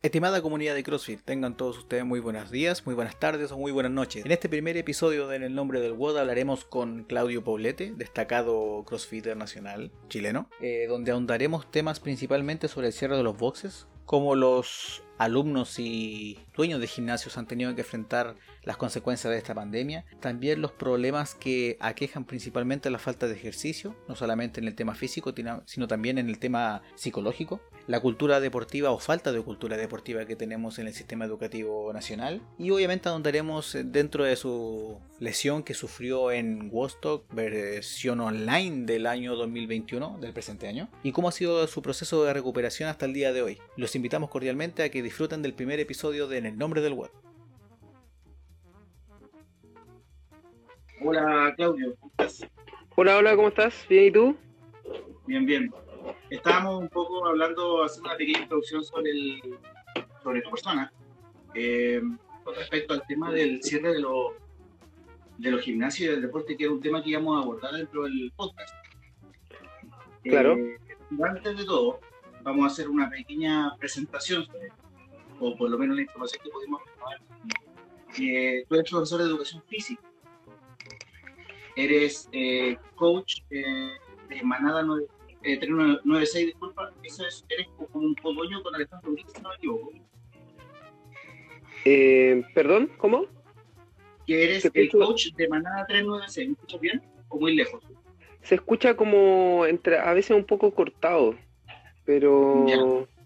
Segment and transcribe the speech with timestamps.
[0.00, 3.72] Estimada comunidad de CrossFit, tengan todos ustedes muy buenos días, muy buenas tardes o muy
[3.72, 4.24] buenas noches.
[4.24, 8.84] En este primer episodio de En el nombre del WOD hablaremos con Claudio Poblete, destacado
[8.86, 14.36] crossfitter nacional chileno, eh, donde ahondaremos temas principalmente sobre el cierre de los boxes, cómo
[14.36, 20.04] los alumnos y dueños de gimnasios han tenido que enfrentar las consecuencias de esta pandemia,
[20.20, 24.94] también los problemas que aquejan principalmente la falta de ejercicio, no solamente en el tema
[24.94, 25.34] físico,
[25.66, 30.36] sino también en el tema psicológico, la cultura deportiva o falta de cultura deportiva que
[30.36, 36.30] tenemos en el sistema educativo nacional, y obviamente ahondaremos dentro de su lesión que sufrió
[36.30, 41.80] en Wostock, versión online del año 2021, del presente año, y cómo ha sido su
[41.80, 43.58] proceso de recuperación hasta el día de hoy.
[43.76, 47.10] Los invitamos cordialmente a que disfruten del primer episodio de En el nombre del web.
[51.02, 52.46] Hola Claudio, ¿cómo estás?
[52.94, 53.86] Hola, hola, ¿cómo estás?
[53.88, 54.36] ¿Bien y tú?
[55.26, 55.72] Bien, bien.
[56.28, 59.58] Estábamos un poco hablando, haciendo una pequeña introducción sobre, el,
[60.22, 60.92] sobre tu persona,
[61.54, 62.02] eh,
[62.44, 64.32] con respecto al tema del cierre de, los
[65.38, 68.02] de los gimnasios y del deporte, que era un tema que íbamos a abordar dentro
[68.02, 68.74] del podcast.
[70.22, 70.54] Claro.
[70.58, 70.78] Eh,
[71.24, 71.98] antes de todo,
[72.42, 74.70] vamos a hacer una pequeña presentación sobre
[75.40, 77.20] o por lo menos la información que pudimos ver,
[78.14, 80.02] que tú eres profesor de educación física,
[81.76, 83.92] eres eh, coach eh,
[84.28, 85.06] de Manada 9,
[85.42, 89.54] eh, 396, disculpa, eso es, eres como un codoño con Alejandro Brix, si no me
[89.54, 89.92] equivoco.
[91.84, 92.90] Eh, ¿Perdón?
[92.98, 93.26] ¿Cómo?
[94.26, 97.82] Que eres el coach de Manada 396, ¿me escuchas bien o muy lejos?
[98.42, 101.36] Se escucha como entre, a veces un poco cortado,
[102.04, 102.66] pero...
[102.66, 103.17] Ya.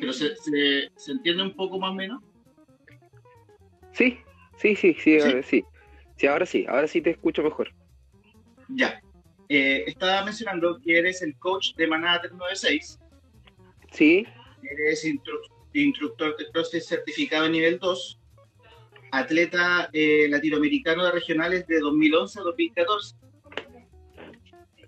[0.00, 2.22] ¿Pero se, se, se, entiende un poco más o menos?
[3.92, 4.18] Sí,
[4.58, 5.20] sí, sí, sí, ¿Sí?
[5.20, 5.64] Ahora, sí.
[6.16, 6.26] sí.
[6.26, 7.72] ahora sí, ahora sí te escucho mejor.
[8.68, 9.00] Ya.
[9.48, 12.98] Eh, estaba mencionando que eres el coach de Manada 396.
[13.92, 14.26] Sí.
[14.62, 15.38] Eres instru
[15.72, 18.18] instructor de CrossFit certificado a nivel 2,
[19.12, 23.16] atleta eh, latinoamericano de regionales de 2011 a 2014.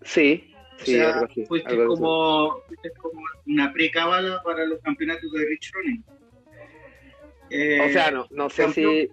[0.03, 4.81] Sí, Sí, o sea, algo así, fuiste, algo como, fuiste como una pre-cábala para los
[4.81, 6.05] campeonatos de Rich Running.
[7.51, 9.09] Eh, o sea, no, no sé campeón.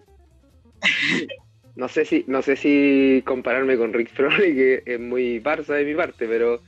[0.82, 1.28] si.
[1.76, 5.84] No sé si, no sé si compararme con Rick Froning, que es muy Barça de
[5.84, 6.62] mi parte, pero,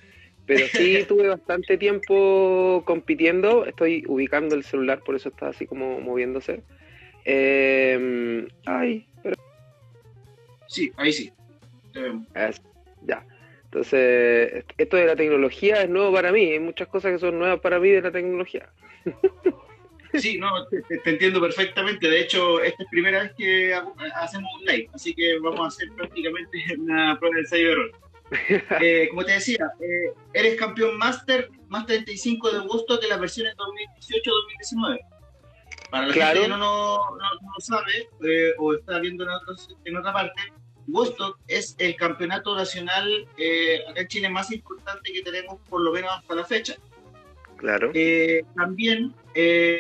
[0.45, 3.65] pero sí tuve bastante tiempo compitiendo.
[3.65, 6.61] Estoy ubicando el celular, por eso está así como moviéndose.
[7.23, 9.37] Eh, ay, pero.
[10.67, 11.31] Sí, ahí sí.
[12.35, 12.61] Es,
[13.03, 13.25] ya.
[13.67, 16.51] Entonces, esto de la tecnología es nuevo para mí.
[16.51, 18.69] Hay muchas cosas que son nuevas para mí de la tecnología.
[20.13, 22.09] Sí, no, te, te, entiendo perfectamente.
[22.09, 23.73] De hecho, esta es la primera vez que
[24.15, 27.91] hacemos un live, así que vamos a hacer prácticamente una prueba de ensayo de error.
[28.81, 33.55] Eh, como te decía, eh, eres campeón máster, más 35 de Woodstock de las versiones
[33.57, 34.99] 2018-2019.
[35.91, 36.41] Para la claro.
[36.41, 39.95] gente que no, no, no, no lo sabe eh, o está viendo en, otros, en
[39.95, 40.41] otra parte,
[40.87, 45.91] Woodstock es el campeonato nacional eh, acá en Chile más importante que tenemos por lo
[45.91, 46.75] menos hasta la fecha.
[47.57, 47.91] Claro.
[47.93, 49.79] Eh, también, eh,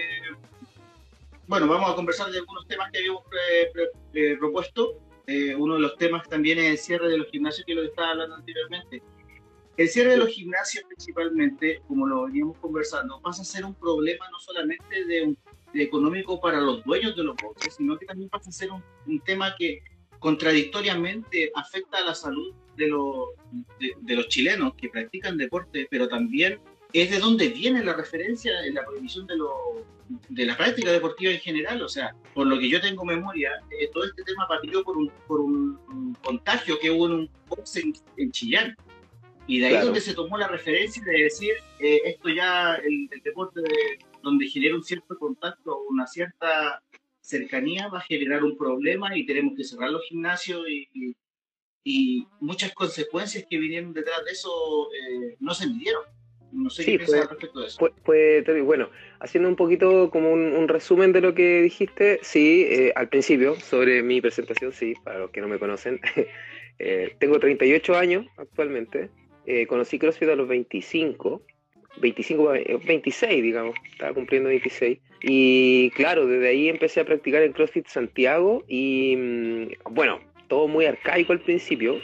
[1.47, 4.99] bueno, vamos a conversar de algunos temas que habíamos pre, pre, propuesto.
[5.57, 8.35] uno de los temas también es el cierre de los gimnasios, que lo estaba hablando
[8.35, 9.01] anteriormente.
[9.77, 14.27] El cierre de los gimnasios principalmente, como lo veníamos conversando, pasa a ser un problema
[14.31, 15.35] no solamente de,
[15.71, 18.83] de económico para los dueños de los boxes, sino que también pasa a ser un,
[19.05, 19.83] un tema que
[20.19, 23.29] contradictoriamente afecta a la salud de los,
[23.79, 26.59] de, de, los chilenos que practican deporte, pero también
[26.93, 29.85] es de donde viene la referencia en la prohibición de, lo,
[30.29, 31.81] de la práctica deportiva en general.
[31.81, 35.11] O sea, por lo que yo tengo memoria, eh, todo este tema partió por un,
[35.27, 38.75] por un, un, contagio que hubo en un box en, en Chillán.
[39.49, 39.85] Y de ahí claro.
[39.87, 44.47] donde se tomó la referencia de decir, eh, esto ya, el, el deporte de, donde
[44.47, 46.81] genera un cierto contacto, una cierta
[47.27, 51.15] cercanía va a generar un problema y tenemos que cerrar los gimnasios y, y,
[51.83, 56.03] y muchas consecuencias que vinieron detrás de eso eh, no se midieron.
[56.53, 58.63] No sé sí, qué piensas respecto de eso.
[58.63, 58.89] Bueno,
[59.19, 63.59] haciendo un poquito como un, un resumen de lo que dijiste, sí, eh, al principio,
[63.59, 65.99] sobre mi presentación, sí, para los que no me conocen,
[66.79, 69.09] eh, tengo 38 años actualmente,
[69.45, 71.41] eh, conocí CrossFit a los 25,
[71.99, 72.53] 25,
[72.85, 74.99] 26, digamos, estaba cumpliendo 26.
[75.23, 81.33] Y claro, desde ahí empecé a practicar en CrossFit Santiago y bueno, todo muy arcaico
[81.33, 81.99] al principio.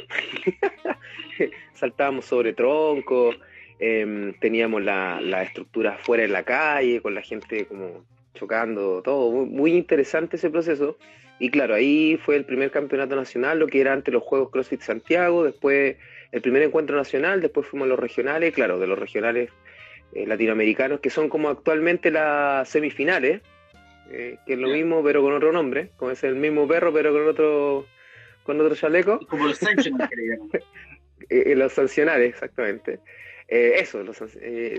[1.74, 3.38] Saltábamos sobre troncos,
[3.80, 9.32] eh, teníamos la, la, estructura fuera en la calle, con la gente como chocando, todo.
[9.32, 10.98] Muy, muy, interesante ese proceso.
[11.40, 14.82] Y claro, ahí fue el primer campeonato nacional, lo que era antes los Juegos CrossFit
[14.82, 15.98] Santiago, después
[16.32, 19.50] el primer encuentro nacional, después fuimos a los regionales, claro, de los regionales
[20.16, 23.42] eh, latinoamericanos, que son como actualmente las semifinales,
[24.12, 27.12] eh, que es lo mismo pero con otro nombre, como es el mismo perro pero
[27.14, 27.88] con otro
[28.44, 29.20] con otro chaleco.
[29.28, 30.40] Como los sancionales
[31.30, 33.00] que los sancionales, exactamente.
[33.48, 34.22] eso, los,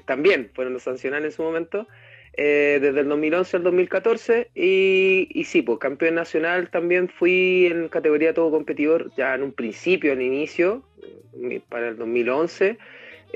[0.04, 1.88] también fueron los sancionales en su momento.
[2.36, 8.34] desde el 2011 al 2014 y, y sí, pues campeón nacional también fui en categoría
[8.34, 10.84] todo competidor ya en un principio, en inicio,
[11.70, 12.78] para el 2011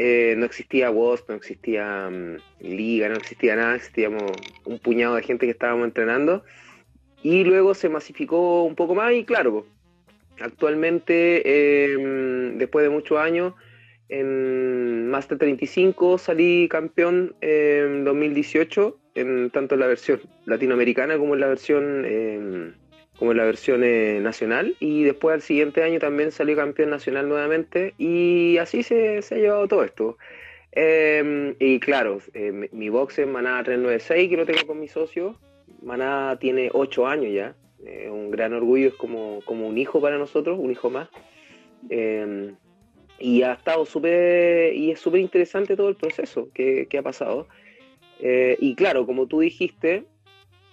[0.00, 4.30] eh, no existía WOS, no existía mm, Liga, no existía nada, existíamos
[4.64, 6.44] un puñado de gente que estábamos entrenando.
[7.24, 9.66] Y luego se masificó un poco más y claro,
[10.38, 13.54] actualmente, em, después de muchos años,
[14.08, 21.40] en Master 35 salí campeón en 2018, en tanto en la versión latinoamericana como en
[21.40, 22.72] la versión em,
[23.18, 27.28] como en la versión eh, nacional y después al siguiente año también salió campeón nacional
[27.28, 30.18] nuevamente y así se, ha llevado todo esto.
[30.72, 35.36] Em, y claro, eh, mi box es Maná 396 que lo tengo con mi socio.
[35.82, 37.54] Maná tiene 8 años ya,
[38.10, 41.08] un gran orgullo, es como, como un hijo para nosotros, un hijo más.
[41.90, 42.54] Em,
[43.18, 47.48] y ha estado súper, y es súper interesante todo el proceso que, que ha pasado.
[48.20, 50.04] Eh, y claro, como tú dijiste,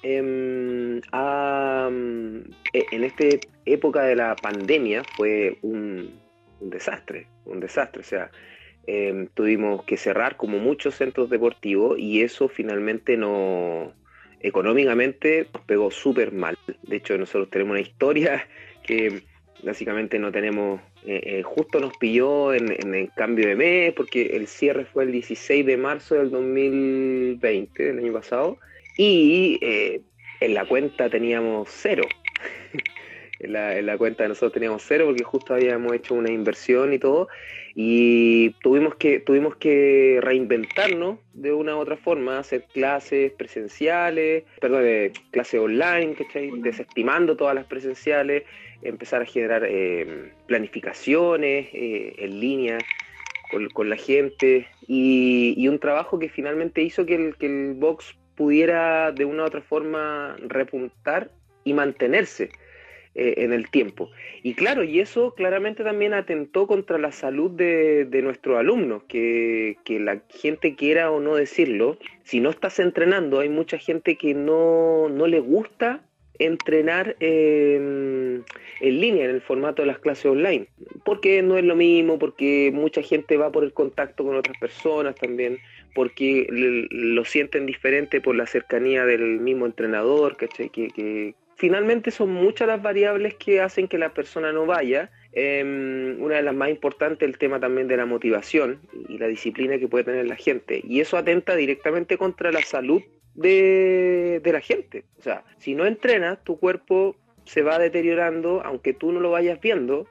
[0.08, 1.02] Em,
[2.74, 3.24] e, en esta
[3.66, 6.22] época de la pandemia fue un,
[6.62, 8.02] desastre, un desastre.
[8.02, 8.30] O sea,
[8.86, 13.94] em, tuvimos que cerrar como muchos centros deportivos y eso finalmente no
[14.42, 16.56] económicamente nos pegó súper mal.
[16.84, 18.48] De hecho, nosotros tenemos una historia
[18.84, 19.24] que
[19.64, 24.46] básicamente no tenemos, eh, eh, justo nos pilló en, el cambio de mes, porque el
[24.46, 28.60] cierre fue el 16 de marzo del 2020, del año pasado,
[28.98, 30.02] y eh,
[30.40, 32.04] en la cuenta teníamos cero.
[33.40, 33.54] en,
[33.86, 37.28] la, cuenta de nosotros teníamos cero porque justo habíamos hecho una inversión y todo.
[37.78, 44.84] Y tuvimos que, tuvimos que reinventarnos de una u otra forma, hacer clases presenciales, perdón,
[44.86, 46.16] eh, clases online,
[46.60, 48.44] desestimando todas las presenciales,
[48.82, 52.78] empezar a generar eh, planificaciones en línea
[53.74, 59.12] con, la gente y, un trabajo que finalmente hizo que el, que el box pudiera
[59.12, 61.32] de una u otra forma repuntar
[61.64, 62.50] y mantenerse
[63.16, 64.12] eh, en el tiempo.
[64.44, 70.22] Y claro, y eso claramente también atentó contra la salud de, nuestros alumnos, que, la
[70.30, 75.28] gente quiera o no decirlo, si no estás entrenando, hay mucha gente que no, no
[75.28, 76.02] le gusta
[76.40, 78.44] entrenar en
[78.82, 80.68] línea, en el formato de las clases online,
[81.06, 85.16] porque no es lo mismo, porque mucha gente va por el contacto con otras personas
[85.16, 85.60] también,
[85.96, 90.36] porque lo sienten diferente por la cercanía del mismo entrenador.
[90.36, 95.10] Que, finalmente son muchas las variables que hacen que la persona no vaya.
[95.32, 99.80] Em, una de las más importantes el tema también de la motivación y la disciplina
[99.80, 100.82] que puede tener la gente.
[100.84, 103.02] Y eso atenta directamente contra la salud
[103.34, 105.06] de, de la gente.
[105.18, 107.16] O sea, si no entrenas, tu cuerpo
[107.46, 110.08] se va deteriorando, aunque tú no lo vayas viendo,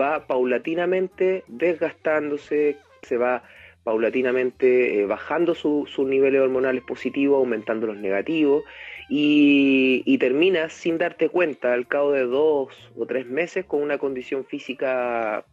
[0.00, 3.42] va paulatinamente desgastándose, se va
[3.88, 8.62] paulatinamente eh, bajando sus niveles hormonales positivos, aumentando los negativos,
[9.08, 12.68] y, terminas sin darte cuenta al cabo de dos
[12.98, 15.46] o tres meses con una condición física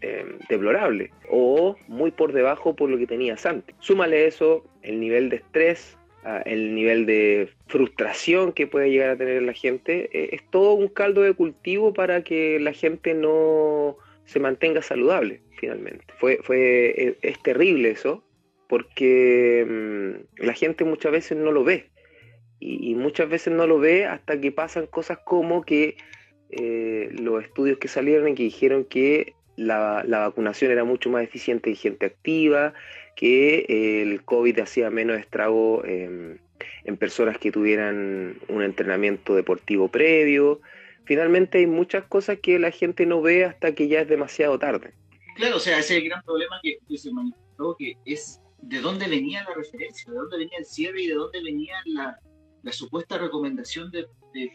[0.00, 3.76] em, deplorable o muy por debajo por lo que tenías antes.
[3.80, 9.16] Súmale eso, el nivel de estrés, ah, el nivel de frustración que puede llegar a
[9.18, 13.98] tener la gente, eh, es todo un caldo de cultivo para que la gente no
[14.24, 16.04] se mantenga saludable finalmente.
[16.18, 18.22] Fue, fue, es, terrible eso,
[18.68, 21.90] porque mm, la gente muchas veces no lo ve.
[22.60, 25.96] Y, muchas veces no lo ve hasta que pasan cosas como que
[26.50, 31.70] eh, los estudios que salieron y que dijeron que la, vacunación era mucho más eficiente
[31.70, 32.72] en gente activa,
[33.16, 33.66] que
[34.02, 40.60] el COVID hacía menos estrago en personas que tuvieran un entrenamiento deportivo previo.
[41.04, 44.92] Finalmente hay muchas cosas que la gente no ve hasta que ya es demasiado tarde.
[45.34, 49.08] Claro, o sea, ese es el gran problema que, se manifestó, que es de dónde
[49.08, 52.18] venía la referencia, de dónde venía el cierre y de dónde venía la,
[52.72, 54.06] supuesta recomendación de,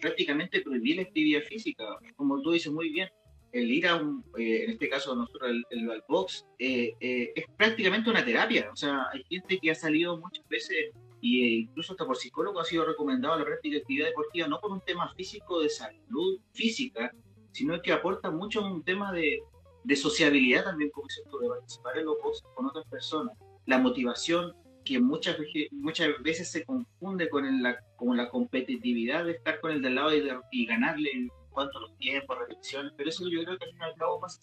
[0.02, 1.86] prácticamente prohibir la actividad física.
[2.16, 3.10] Como tú dices muy bien,
[3.52, 7.46] el ir a un, eh, en este caso nosotros, el, el, box, eh, eh, es
[7.58, 8.70] prácticamente una terapia.
[8.72, 12.66] O sea, hay gente que ha salido muchas veces, e incluso hasta por psicólogo ha
[12.66, 17.12] sido recomendado la práctica de actividad deportiva, no por un tema físico de salud física,
[17.52, 19.40] sino que aporta mucho un tema de,
[19.84, 23.78] de sociabilidad también, como dices tú, de participar en los boxes con otras personas, la
[23.78, 29.60] motivación que muchas veces, muchas veces se confunde con, la, con la competitividad de estar
[29.60, 30.12] con el del lado
[30.52, 33.90] y, ganarle en cuanto a los tiempos, repeticiones, pero eso yo creo que al final
[33.90, 34.40] y al cabo pasa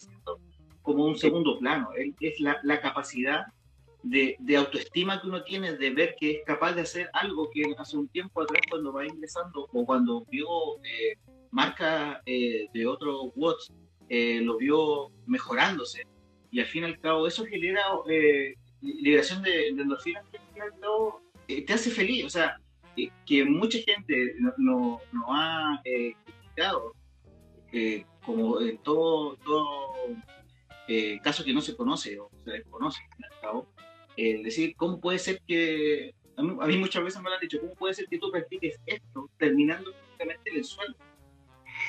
[0.81, 1.89] como un segundo plano,
[2.21, 3.45] es la, la capacidad
[4.03, 7.97] de, autoestima que uno tiene, de ver que es capaz de hacer algo que hace
[7.97, 10.47] un tiempo atrás cuando va ingresando o cuando vio
[10.83, 11.17] eh,
[11.51, 13.73] marca eh, de otros watts,
[14.09, 16.03] eh, lo vio mejorándose.
[16.51, 17.81] Y al fin y al cabo eso genera
[18.81, 22.25] liberación de, de endorfinas que al fin y al cabo te hace feliz.
[22.25, 22.57] O sea,
[23.25, 26.93] que mucha gente no, no, ha criticado,
[28.25, 29.93] como en todo, todo
[31.21, 33.67] caso que no se conoce o se desconoce, al cabo,
[34.17, 37.73] el decir, ¿cómo puede ser que, a mí, muchas veces me lo han dicho, ¿cómo
[37.75, 40.95] puede ser que tú practiques esto terminando prácticamente en el suelo?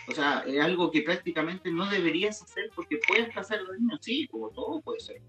[0.09, 4.49] O sea, es algo que prácticamente no deberías hacer porque puedes pasar daño, sí, como
[4.50, 5.21] todo puede ser.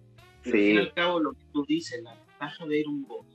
[0.42, 2.90] Pero al fin y al cabo, lo que tú dices, la ventaja de ir a
[2.90, 3.28] un box,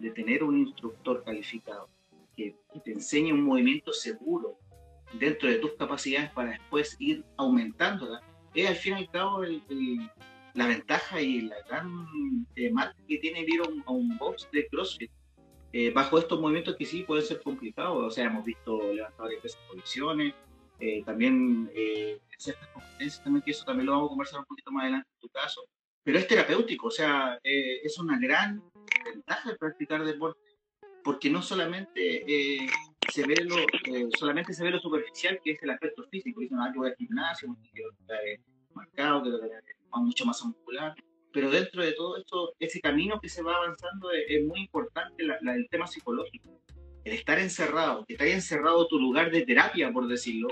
[0.00, 1.88] de tener un instructor calificado,
[2.36, 4.58] que, te enseñe un movimiento seguro
[5.12, 8.20] dentro de tus capacidades para después ir aumentándola,
[8.54, 9.62] es al fin y al cabo el,
[10.54, 15.10] la ventaja y la gran eh, marca que tiene ir a un, box de CrossFit.
[15.72, 19.42] Eh, bajo estos movimientos que sí pueden ser complicados, o sea, hemos visto levantadores de
[19.42, 20.34] pesas posiciones,
[20.80, 21.70] eh, también
[22.36, 25.20] ciertas competencias, también que eso también lo vamos a conversar un poquito más adelante en
[25.20, 25.62] tu caso,
[26.04, 28.62] pero es terapéutico, o sea, es una gran
[29.04, 30.40] ventaja practicar deporte,
[31.02, 32.24] porque no solamente
[33.10, 33.56] se ve lo,
[34.18, 36.96] solamente se ve lo superficial, que es el aspecto físico, dicen, ah, yo voy al
[36.96, 38.40] gimnasio, que
[38.74, 39.30] marcado, que
[40.00, 40.94] mucho más muscular.
[41.32, 45.68] Pero dentro de todo esto, ese camino que se va avanzando es, muy importante el
[45.70, 46.60] tema psicológico.
[47.08, 50.48] El estar encerrado, que te haya encerrado tu lugar de terapia, por decirlo.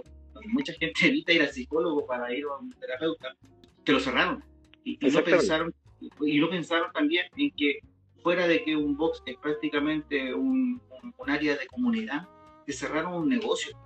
[0.47, 3.37] Mucha gente evita ir al psicólogo para ir a un terapeuta.
[3.85, 4.43] Te lo cerraron.
[4.85, 5.75] Y, y no pensaron,
[6.21, 7.81] y no pensaron también en que
[8.23, 10.81] fuera de que un box es prácticamente un,
[11.19, 12.27] un, área de comunidad,
[12.65, 13.77] te cerraron un negocio,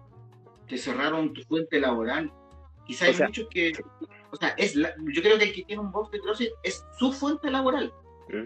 [0.68, 2.32] te cerraron tu fuente laboral.
[2.86, 3.72] Quizá hay muchos que,
[4.30, 7.12] o sea, es yo creo que el que tiene un box de CrossFit es su
[7.12, 7.92] fuente laboral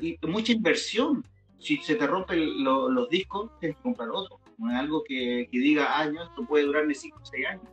[0.00, 1.24] y mucha inversión.
[1.58, 4.38] Si se te rompen los discos, tienes que comprar otro.
[4.58, 7.64] No es algo que, que diga, ah, esto puede durarme 5 o 6 años.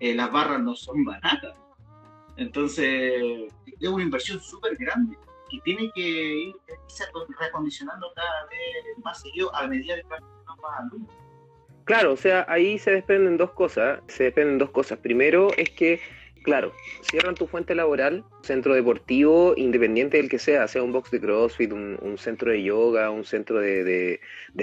[0.00, 1.56] Eh, las barras no son baratas.
[2.36, 5.16] Entonces, es una inversión súper grande
[5.50, 6.56] que tiene que ir
[7.38, 10.22] recondicionando cada vez más seguido a medida que van
[10.62, 11.14] más alumnos.
[11.84, 14.00] Claro, o sea, ahí se desprenden dos cosas.
[14.08, 14.98] Se desprenden dos cosas.
[14.98, 16.00] Primero es que
[16.44, 21.20] claro, cierran tu fuente laboral, centro deportivo, independiente del que sea, sea un box de
[21.20, 24.20] CrossFit, un, centro de yoga, un centro de,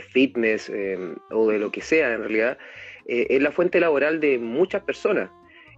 [0.09, 2.57] fitness em, o de lo que sea en realidad,
[3.07, 5.29] eh, es la fuente laboral de muchas personas.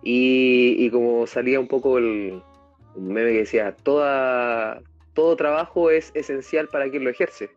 [0.03, 2.41] Y, como salía un poco el
[2.95, 7.49] meme que decía, todo trabajo es esencial para quien lo ejerce.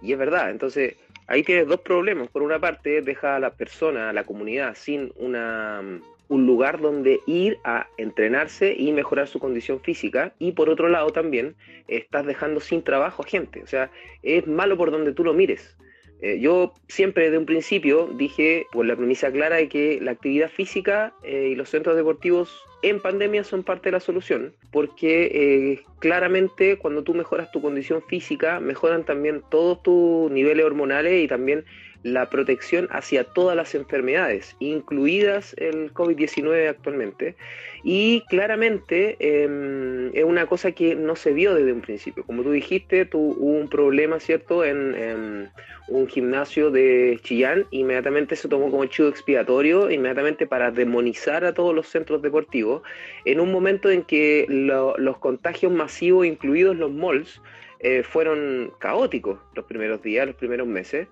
[0.00, 2.28] Y es verdad, entonces ahí tienes dos problemas.
[2.28, 5.82] Por una parte, deja a la persona, a la comunidad, sin una
[6.28, 11.10] un lugar donde ir a entrenarse y mejorar su condición física y por otro lado
[11.10, 11.56] también
[11.88, 13.90] estás dejando sin trabajo a gente, o sea,
[14.22, 15.76] es malo por donde tú lo mires.
[16.20, 20.50] Eh, yo siempre desde un principio dije, por la premisa clara de que la actividad
[20.50, 22.50] física eh, y los centros deportivos
[22.82, 28.02] en pandemia son parte de la solución, porque eh, claramente cuando tú mejoras tu condición
[28.02, 31.64] física, mejoran también todos tus niveles hormonales y también
[32.02, 37.36] la protección hacia todas las enfermedades, incluidas el COVID-19 actualmente.
[37.84, 42.24] Y claramente em, es una cosa que no se vio desde un principio.
[42.24, 45.50] Como tú dijiste, tuvo un problema, ¿cierto?, en,
[45.88, 51.74] un gimnasio de Chillán, inmediatamente se tomó como chivo expiatorio, inmediatamente para demonizar a todos
[51.74, 52.82] los centros deportivos,
[53.24, 57.40] en un momento en que los contagios masivos, incluidos los malls,
[57.80, 61.08] eh, fueron caóticos los primeros días, los primeros meses.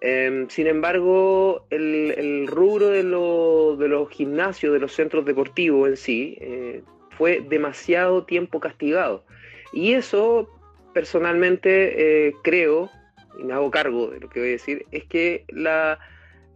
[0.00, 6.82] Em, sin embargo, el, rubro de, los gimnasios, de los centros deportivos en sí, eh,
[7.16, 9.24] fue demasiado tiempo castigado.
[9.72, 10.48] Y eso,
[10.94, 12.90] personalmente, eh, creo,
[13.38, 15.98] y me hago cargo de lo que voy a decir, es que la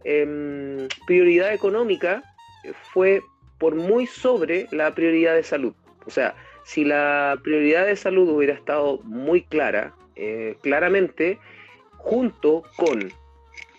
[0.05, 2.23] em, prioridad económica
[2.93, 3.21] fue
[3.57, 5.73] por muy sobre la prioridad de salud.
[6.05, 11.39] O sea, si la prioridad de salud hubiera estado muy clara, eh, claramente,
[11.97, 13.11] junto con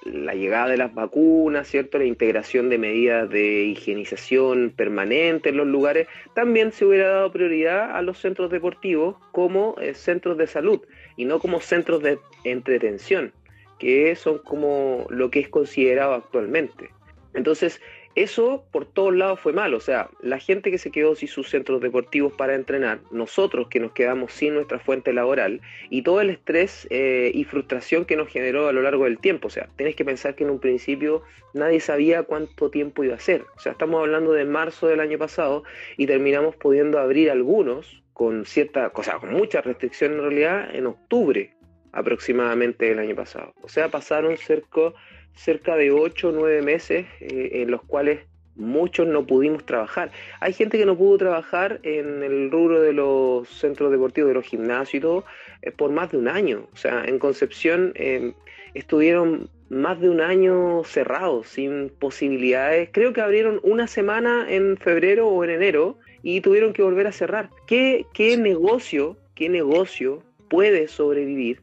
[0.05, 1.99] la llegada de las vacunas, ¿cierto?
[1.99, 7.97] La integración de medidas de higienización permanente en los lugares, también se hubiera dado prioridad
[7.97, 10.81] a los centros deportivos como eh, centros de salud
[11.17, 13.33] y no como centros de entretención,
[13.79, 16.91] que son como lo que es considerado actualmente.
[17.35, 17.81] Entonces,
[18.15, 21.51] eso por todos lados fue malo, o sea, la gente que se quedó sin sus
[21.51, 26.31] centros deportivos para entrenar, nosotros que nos quedamos sin nuestra fuente laboral y todo el
[26.31, 29.97] estrés eh, y frustración que nos generó a lo largo del tiempo, o sea, tenés
[29.97, 31.23] que pensar que en un principio
[31.55, 35.19] nadie sabía cuánto tiempo iba a ser, o sea, estamos hablando de marzo del año
[35.19, 35.65] pasado
[35.97, 41.55] y terminamos pudiendo abrir algunos con cierta, cosa, con mucha restricción en realidad en octubre
[41.95, 43.55] aproximadamente del año pasado.
[43.63, 44.93] O sea, pasaron cerca,
[45.35, 48.21] cerca de 8 o 9 meses eh, en los cuales
[48.57, 50.11] muchos no pudimos trabajar.
[50.41, 54.45] Hay gente que no pudo trabajar en el rubro de los centros deportivos, de los
[54.45, 55.25] gimnasios y todo,
[55.63, 56.69] eh, por más de un año.
[56.73, 58.33] O sea, en Concepción eh,
[58.75, 62.91] estuvieron más de un año cerrados, sin posibilidades.
[62.93, 67.13] Creo que abrieron una semana en febrero o en enero y tuvieron que volver a
[67.13, 67.51] cerrar.
[67.67, 71.61] ¿Qué, qué negocio, qué negocio puede sobrevivir?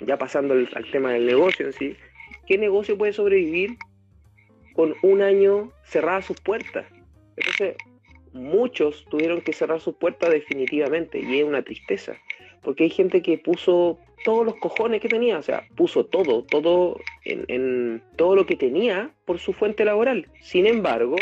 [0.00, 1.96] Ya pasando al, al tema del negocio en sí,
[2.48, 3.76] ¿qué negocio puede sobrevivir
[4.78, 6.86] con un año cerradas sus puertas.
[7.36, 7.76] Entonces,
[8.32, 12.16] muchos tuvieron que cerrar sus puertas definitivamente y es una tristeza,
[12.62, 17.00] porque hay gente que puso todos los cojones que tenía, o sea, puso todo, todo
[17.24, 20.28] en, todo lo que tenía por su fuente laboral.
[20.40, 21.16] Sin embargo,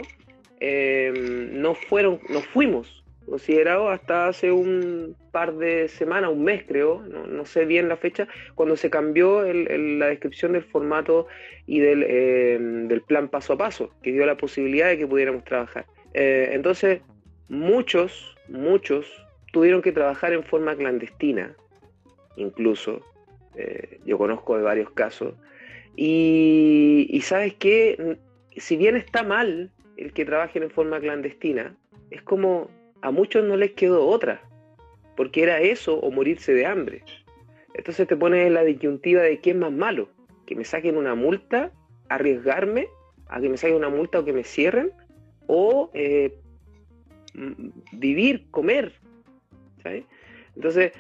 [0.61, 1.12] eh,
[1.52, 7.45] no fueron, no fuimos considerado hasta hace un par de semanas, un mes creo, no,
[7.45, 11.26] sé bien la fecha, cuando se cambió la descripción del formato
[11.66, 15.87] y eh, del, plan paso a paso, que dio la posibilidad de que pudiéramos trabajar.
[16.14, 17.00] Eh, entonces,
[17.49, 19.06] muchos, muchos
[19.52, 21.54] tuvieron que trabajar en forma clandestina,
[22.37, 23.02] incluso,
[23.56, 25.35] eh, yo conozco de varios casos,
[25.97, 28.18] y, y sabes que,
[28.56, 31.75] si bien está mal el que trabajen en forma clandestina,
[32.11, 32.71] es como
[33.02, 34.42] a muchos no les quedó otra,
[35.16, 37.02] porque era eso o morirse de hambre.
[37.74, 40.08] Entonces te pones en la disyuntiva de quién es más malo,
[40.46, 41.72] que me saquen una multa,
[42.08, 42.88] arriesgarme
[43.28, 44.92] a que me saquen una multa o que me cierren,
[45.46, 46.38] o eh,
[47.92, 48.92] vivir, comer.
[50.54, 50.92] Entonces,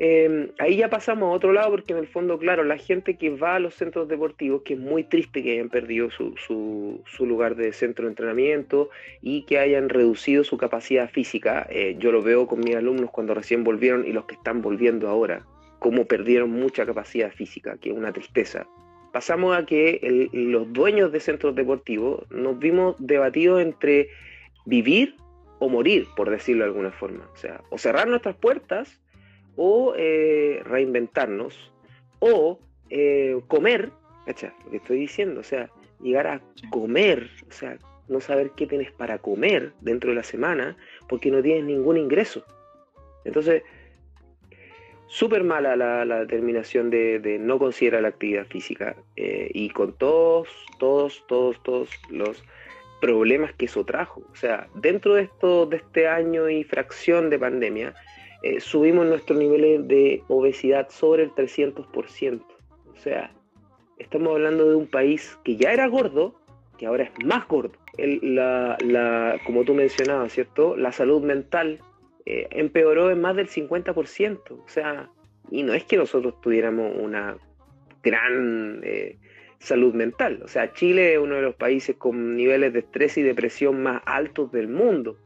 [0.00, 3.30] Em, ahí ya pasamos a otro lado porque en el fondo, claro, la gente que
[3.30, 7.56] va a los centros deportivos, que es muy triste que hayan perdido su, su, lugar
[7.56, 8.90] de centro de entrenamiento
[9.20, 13.34] y que hayan reducido su capacidad física, eh, yo lo veo con mis alumnos cuando
[13.34, 15.44] recién volvieron y los que están volviendo ahora,
[15.80, 18.68] cómo perdieron mucha capacidad física, que es una tristeza.
[19.12, 24.10] Pasamos a que los dueños de centros deportivos nos vimos debatidos entre
[24.64, 25.16] vivir
[25.58, 27.28] o morir, por decirlo de alguna forma.
[27.32, 29.00] O sea, o cerrar nuestras puertas
[29.58, 31.72] o eh, reinventarnos,
[32.20, 33.90] o eh, comer,
[34.24, 34.54] ¿cacha?
[34.64, 35.68] Lo que estoy diciendo, o sea,
[36.00, 36.40] llegar a
[36.70, 37.76] comer, o sea,
[38.08, 40.76] no saber qué tienes para comer dentro de la semana,
[41.08, 42.44] porque no tienes ningún ingreso.
[43.24, 43.64] Entonces,
[45.08, 51.24] súper mala la, determinación de, no considerar la actividad física eh, y con todos, todos,
[51.26, 52.44] todos, todos los
[53.00, 54.22] problemas que eso trajo.
[54.32, 57.94] O sea, dentro de esto, de este año y fracción de pandemia,
[58.42, 62.42] eh, subimos nuestros niveles de obesidad sobre el 300%.
[62.92, 63.32] O sea,
[63.98, 66.34] estamos hablando de un país que ya era gordo,
[66.76, 67.72] que ahora es más gordo.
[67.96, 70.76] la, como tú mencionabas, ¿cierto?
[70.76, 71.80] La salud mental
[72.26, 74.40] eh, empeoró en más del 50%.
[74.50, 75.10] O sea,
[75.50, 77.36] y no es que nosotros tuviéramos una
[78.02, 79.18] gran eh,
[79.58, 80.40] salud mental.
[80.44, 84.02] O sea, Chile es uno de los países con niveles de estrés y depresión más
[84.06, 85.18] altos del mundo.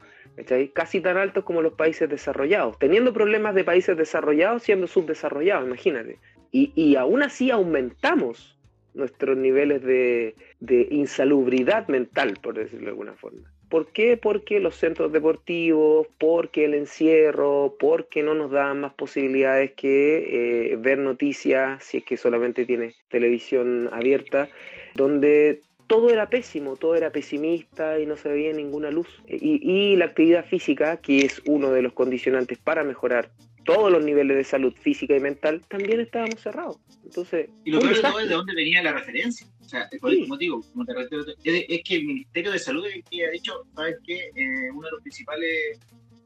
[0.73, 6.17] Casi tan altos como los países desarrollados, teniendo problemas de países desarrollados siendo subdesarrollados, imagínate.
[6.51, 8.57] Y, y aún así aumentamos
[8.93, 13.51] nuestros niveles de, de, insalubridad mental, por decirlo de alguna forma.
[13.69, 14.17] ¿Por qué?
[14.17, 20.75] Porque los centros deportivos, porque el encierro, porque no nos dan más posibilidades que eh,
[20.75, 24.47] ver noticias, si es que solamente tienes televisión abierta,
[24.93, 25.61] donde
[25.93, 29.07] todo era pésimo, todo era pesimista y no se veía ninguna luz.
[29.27, 33.31] Y, la actividad física, que es uno de los condicionantes para mejorar
[33.63, 36.79] todos los niveles de salud física y mental, también estábamos cerrados.
[37.03, 39.45] Entonces, y lo peor de todo es de dónde venía la referencia.
[39.61, 43.31] O sea, por el motivo, como te refiero, es, que el Ministerio de Salud ha
[43.31, 44.31] dicho, ¿sabes qué?
[44.35, 45.79] Eh, uno de los principales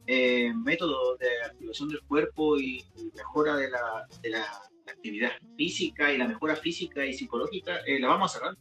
[0.07, 2.85] eh, métodos de activación del cuerpo y
[3.17, 4.45] mejora de la, de la
[4.87, 8.57] actividad física y la mejora física y psicológica, eh, la vamos a cerrar.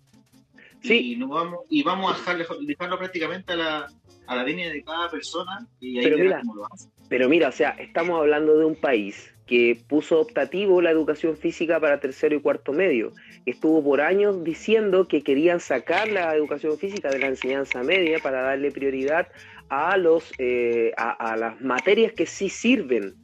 [0.87, 1.13] Sí.
[1.13, 3.89] Y, vamos, y vamos a dejarlo prácticamente a la,
[4.27, 6.69] a la venia de cada persona y ahí pero mira, cómo lo
[7.09, 11.79] Pero mira, o sea, estamos hablando de un país que puso optativo la educación física
[11.79, 13.13] para tercero y cuarto medio.
[13.47, 18.43] Estuvo por años diciendo que querían sacar la educación física de la enseñanza media para
[18.43, 19.29] darle prioridad
[19.69, 23.15] a, los, eh, a, las materias que sí sirven.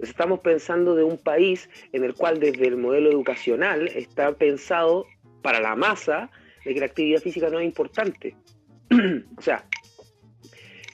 [0.00, 5.06] Estamos pensando de un país en el cual desde el modelo educacional está pensado
[5.42, 6.28] para la masa
[6.64, 8.34] de que la actividad física no es importante.
[9.36, 9.64] o sea,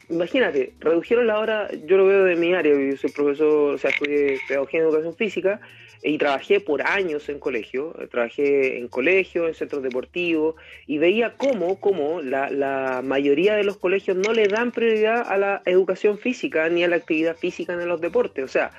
[0.08, 3.90] imagínate, redujeron la hora, yo lo veo de mi área, yo soy profesor, o sea,
[3.90, 5.60] estudié pedagogía en educación física,
[6.02, 10.54] y trabajé por años en colegio, trabajé en colegio, en centros deportivos,
[10.86, 15.36] y veía cómo, cómo la, la, mayoría de los colegios no le dan prioridad a
[15.36, 18.44] la educación física ni a la actividad física en los deportes.
[18.44, 18.70] O sea,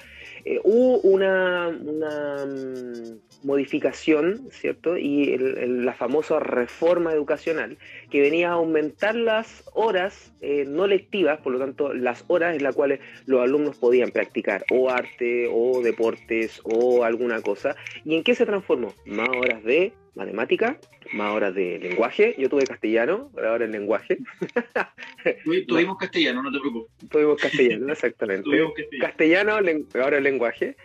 [0.46, 4.98] eh, hubo una, una mm, modificación, ¿cierto?
[4.98, 7.78] Y la famosa reforma educacional,
[8.10, 12.64] que venía a aumentar las horas eh, no lectivas, por lo tanto, las horas en
[12.64, 17.76] las cuales los alumnos podían practicar o arte o deportes o alguna cosa.
[18.06, 18.94] ¿Y en qué se transformó?
[19.06, 20.78] Más horas de matemática,
[21.14, 22.36] más horas de lenguaje.
[22.38, 24.18] Yo tuve castellano, ahora el lenguaje.
[25.68, 27.10] Tuvimos castellano, no te preocupes.
[27.10, 28.50] Tuvimos castellano, exactamente.
[29.00, 29.54] castellano.
[29.54, 30.76] ahora el lenguaje.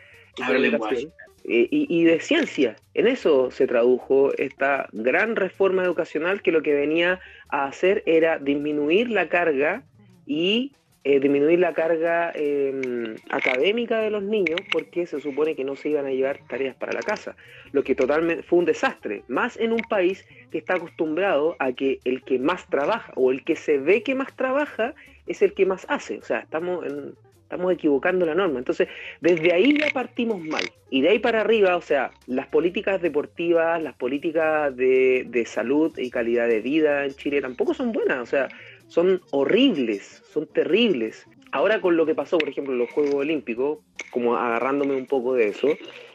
[0.43, 1.09] Ahora el lenguaje.
[1.49, 2.75] Eh, y, de ciencia.
[2.95, 8.39] En eso se tradujo esta gran reforma educacional que lo que venía a hacer era
[8.39, 9.85] disminuir la carga
[10.27, 10.73] y
[11.05, 15.91] eh, disminuir la carga em, académica de los niños porque se supone que no se
[15.91, 17.37] iban a llevar tareas para la casa,
[17.71, 22.01] lo que totalmente fue un desastre, más en un país que está acostumbrado a que
[22.05, 24.95] el que más trabaja o el que se ve que más trabaja
[25.29, 27.15] es el que más hace, o sea, estamos en,
[27.47, 28.59] estamos equivocando la norma.
[28.59, 28.89] Entonces,
[29.21, 30.65] desde ahí ya partimos mal.
[30.91, 35.97] Y de ahí para arriba, o sea, las políticas deportivas, las políticas de, de salud
[35.97, 38.19] y calidad de vida en Chile tampoco son buenas.
[38.19, 38.49] O sea,
[38.89, 41.27] son horribles, son terribles.
[41.53, 43.79] Ahora con lo que pasó, por ejemplo, en los Juegos Olímpicos,
[44.11, 45.69] como agarrándome un poco de eso,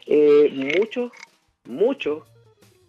[0.06, 1.12] eh, muchos,
[1.64, 2.24] muchos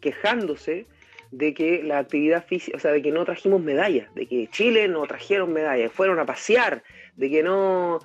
[0.01, 0.85] quejándose
[1.31, 4.87] de que la actividad física, o sea, de que no trajimos medallas, de que Chile
[4.87, 6.83] no trajeron medallas, fueron a pasear,
[7.15, 7.99] de que no,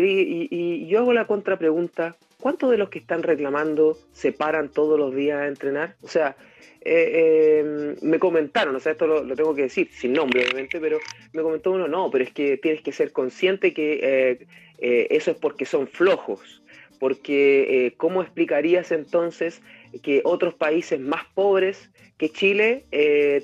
[0.00, 5.14] y, yo hago la contrapregunta, ¿cuántos de los que están reclamando se paran todos los
[5.14, 5.96] días a entrenar?
[6.02, 6.36] O sea,
[6.84, 10.98] eh, em, me comentaron, o sea, esto lo, tengo que decir, sin nombre obviamente, pero
[11.32, 14.46] me comentó uno, no, pero es que tienes que ser consciente que eh,
[14.78, 16.62] eh, eso es porque son flojos,
[16.98, 19.60] porque ¿cómo explicarías entonces
[20.02, 22.84] que otros países más pobres que Chile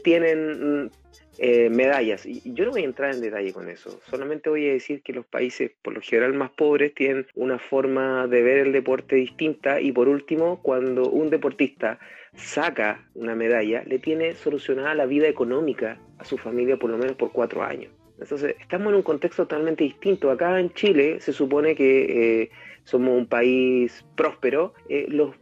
[0.04, 0.92] tienen
[1.38, 2.26] eh, medallas.
[2.26, 5.12] Y yo no voy a entrar en detalle con eso, solamente voy a decir que
[5.12, 9.80] los países, por lo general más pobres, tienen una forma de ver el deporte distinta
[9.80, 11.98] y por último, cuando un deportista
[12.34, 17.16] saca una medalla, le tiene solucionada la vida económica a su familia por lo menos
[17.16, 17.92] por cuatro años.
[18.20, 20.30] Entonces, estamos en un contexto totalmente distinto.
[20.30, 22.50] Acá en Chile se supone que eh,
[22.88, 24.72] somos un país próspero.
[24.88, 25.36] Eh, los,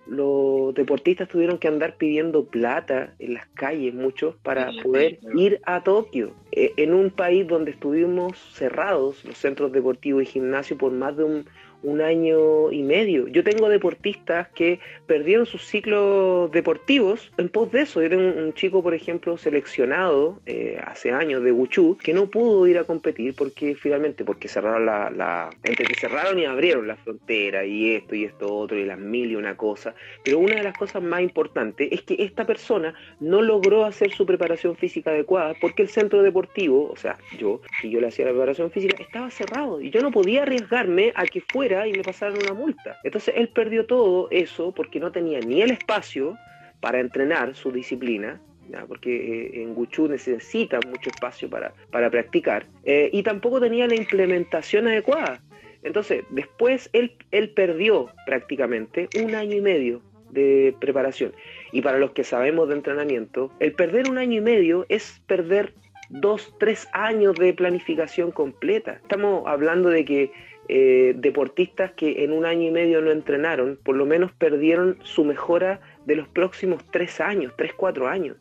[0.75, 6.33] deportistas tuvieron que andar pidiendo plata en las calles, muchos, para poder ir a Tokio.
[6.51, 11.23] Eh, en un país donde estuvimos cerrados, los centros deportivos y gimnasio, por más de
[11.23, 11.47] un,
[11.83, 13.29] un año y medio.
[13.29, 18.03] Yo tengo deportistas que perdieron sus ciclos deportivos en pos de eso.
[18.03, 22.67] Yo tengo un, chico, por ejemplo, seleccionado eh, hace años de Wuchu, que no pudo
[22.67, 26.97] ir a competir porque finalmente, porque cerraron la, la, entre que cerraron y abrieron la
[26.97, 29.95] frontera y esto y esto otro y las mil y una cosa.
[30.25, 34.27] Pero una de las cosas más importantes es que esta persona no logró hacer su
[34.27, 38.33] preparación física adecuada porque el centro deportivo, o sea, yo, que yo le hacía la
[38.33, 42.39] preparación física, estaba cerrado y yo no podía arriesgarme a que fuera y le pasaron
[42.43, 42.99] una multa.
[43.05, 46.37] Entonces él perdió todo eso porque no tenía ni el espacio
[46.81, 48.41] para entrenar su disciplina,
[48.89, 53.97] porque eh, en Guchu necesita mucho espacio para, para practicar, eh, y tampoco tenía la
[53.97, 55.41] implementación adecuada.
[55.83, 61.33] Entonces, después él, él perdió prácticamente un año y medio de preparación.
[61.73, 65.75] Y para los que sabemos de entrenamiento, el perder un año y medio es perder
[66.09, 68.99] dos, tres años de planificación completa.
[69.03, 70.33] Estamos hablando de que
[70.69, 75.25] eh, deportistas que en un año y medio no entrenaron, por lo menos perdieron su
[75.25, 78.37] mejora de los próximos tres años, tres, cuatro años.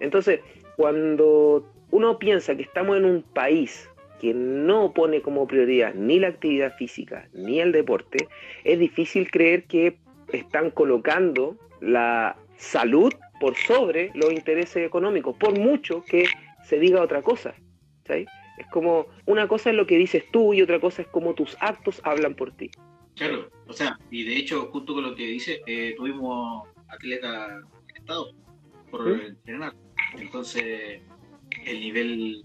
[0.00, 0.40] Entonces,
[0.76, 3.88] cuando uno piensa que estamos en un país
[4.20, 8.28] que no pone como prioridad ni la actividad física ni el deporte,
[8.64, 9.98] es difícil creer que
[10.32, 16.26] están colocando la salud por sobre los intereses económicos, por mucho que
[16.64, 17.54] se diga otra cosa.
[18.06, 18.26] ¿sí?
[18.58, 21.56] Es como una cosa es lo que dices tú y otra cosa es cómo tus
[21.60, 22.70] actos hablan por ti.
[23.14, 27.96] Claro, o sea, y de hecho, justo con lo que dices, eh, tuvimos atletas en
[27.96, 28.32] estado
[28.90, 29.74] por entrenar.
[30.16, 31.00] Entonces,
[31.64, 32.44] el nivel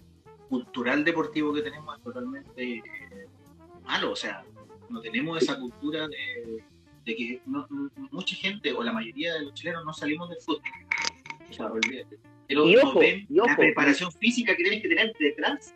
[0.49, 2.84] cultural deportivo que tenemos es totalmente eh,
[3.84, 4.12] malo.
[4.12, 4.43] O sea,
[4.89, 6.63] no tenemos esa cultura de,
[7.06, 7.41] que
[8.12, 10.62] mucha gente o la mayoría de los chilenos no salimos del fútbol.
[11.49, 12.17] O sea, olvídate.
[12.47, 12.99] Pero y ojo,
[13.30, 15.73] la preparación física que tienes que tener detrás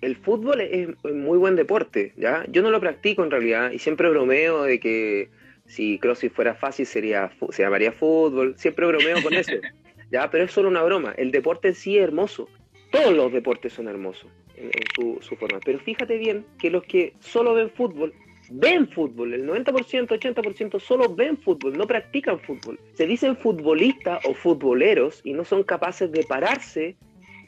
[0.00, 2.44] el fútbol es, muy buen deporte, ¿ya?
[2.48, 5.28] Yo no lo practico en realidad y siempre bromeo de que
[5.66, 8.54] si CrossFit fuera fácil sería, se llamaría fútbol.
[8.56, 9.52] Siempre bromeo con eso,
[10.10, 10.30] ¿ya?
[10.30, 11.12] Pero es solo una broma.
[11.16, 12.48] El deporte en sí es hermoso.
[12.90, 15.60] Todos los deportes son hermosos en, su, su, forma.
[15.64, 18.12] Pero fíjate bien que los que solo ven fútbol
[18.50, 22.78] ven fútbol, el 90%, 80% solo ven fútbol, no practican fútbol.
[22.94, 26.96] Se dicen futbolistas o futboleros y no son capaces de pararse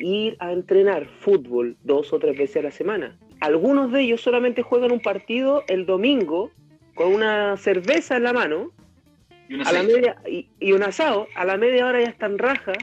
[0.02, 3.18] ir a entrenar fútbol dos o tres veces a la semana.
[3.40, 6.50] Algunos de ellos solamente juegan un partido el domingo
[6.94, 8.72] con una cerveza en la mano
[9.48, 12.78] y, a la media, y, un asado, a la media hora ya están rajas,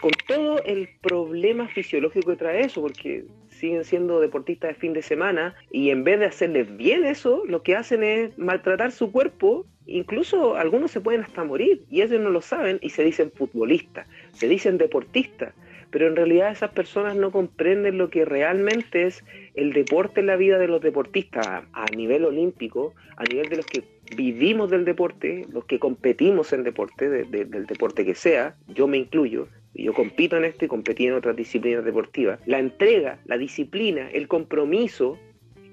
[0.00, 5.02] con todo el problema fisiológico que trae eso, porque siguen siendo deportistas de fin de
[5.02, 9.66] semana y en vez de hacerles bien eso, lo que hacen es maltratar su cuerpo,
[9.86, 14.06] incluso algunos se pueden hasta morir y ellos no lo saben y se dicen futbolistas,
[14.32, 15.52] se dicen deportistas,
[15.90, 19.24] pero en realidad esas personas no comprenden lo que realmente es
[19.54, 23.66] el deporte en la vida de los deportistas a, nivel olímpico, a nivel de los
[23.66, 23.82] que
[24.16, 29.48] vivimos del deporte, los que competimos en deporte, del deporte que sea, yo me incluyo,
[29.74, 34.28] yo compito en esto y competí en otras disciplinas deportivas, la entrega, la disciplina, el
[34.28, 35.18] compromiso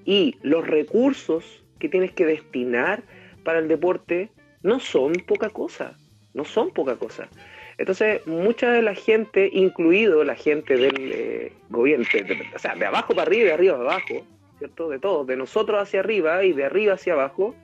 [0.04, 3.02] y los recursos que tienes que destinar
[3.44, 4.30] para el deporte
[4.62, 5.96] no son poca cosa,
[6.34, 7.28] no son poca cosa.
[7.78, 12.04] Entonces, mucha de la gente, incluido la gente del eh, gobierno,
[12.54, 14.26] o sea, de abajo para arriba y de arriba para abajo,
[14.58, 14.88] ¿cierto?
[14.88, 17.54] De todos, de nosotros hacia arriba y de arriba hacia abajo,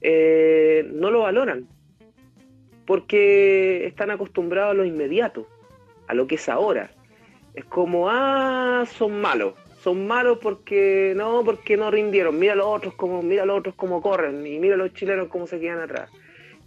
[0.00, 1.68] eh, no lo valoran,
[2.86, 5.46] porque están acostumbrados a lo inmediato
[6.08, 6.90] a lo que es ahora.
[7.54, 9.54] Es como, ah, son malos.
[9.82, 12.38] Son malos porque no, porque no rindieron.
[12.38, 15.58] Mira los otros como, mira los otros como corren y mira los chilenos cómo se
[15.58, 16.10] quedan atrás.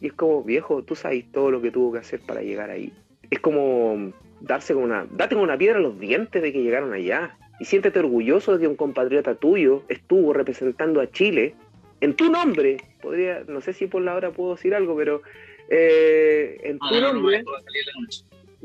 [0.01, 2.93] Y es como, viejo, tú sabes todo lo que tuvo que hacer para llegar ahí.
[3.29, 6.93] Es como darse con una, date con una piedra en los dientes de que llegaron
[6.93, 7.37] allá.
[7.59, 11.55] Y siéntete orgulloso de que un compatriota tuyo estuvo representando a Chile
[12.01, 12.77] en tu nombre.
[13.01, 15.21] Podría, no sé si por la hora puedo decir algo, pero
[15.69, 17.43] eh, en tu nombre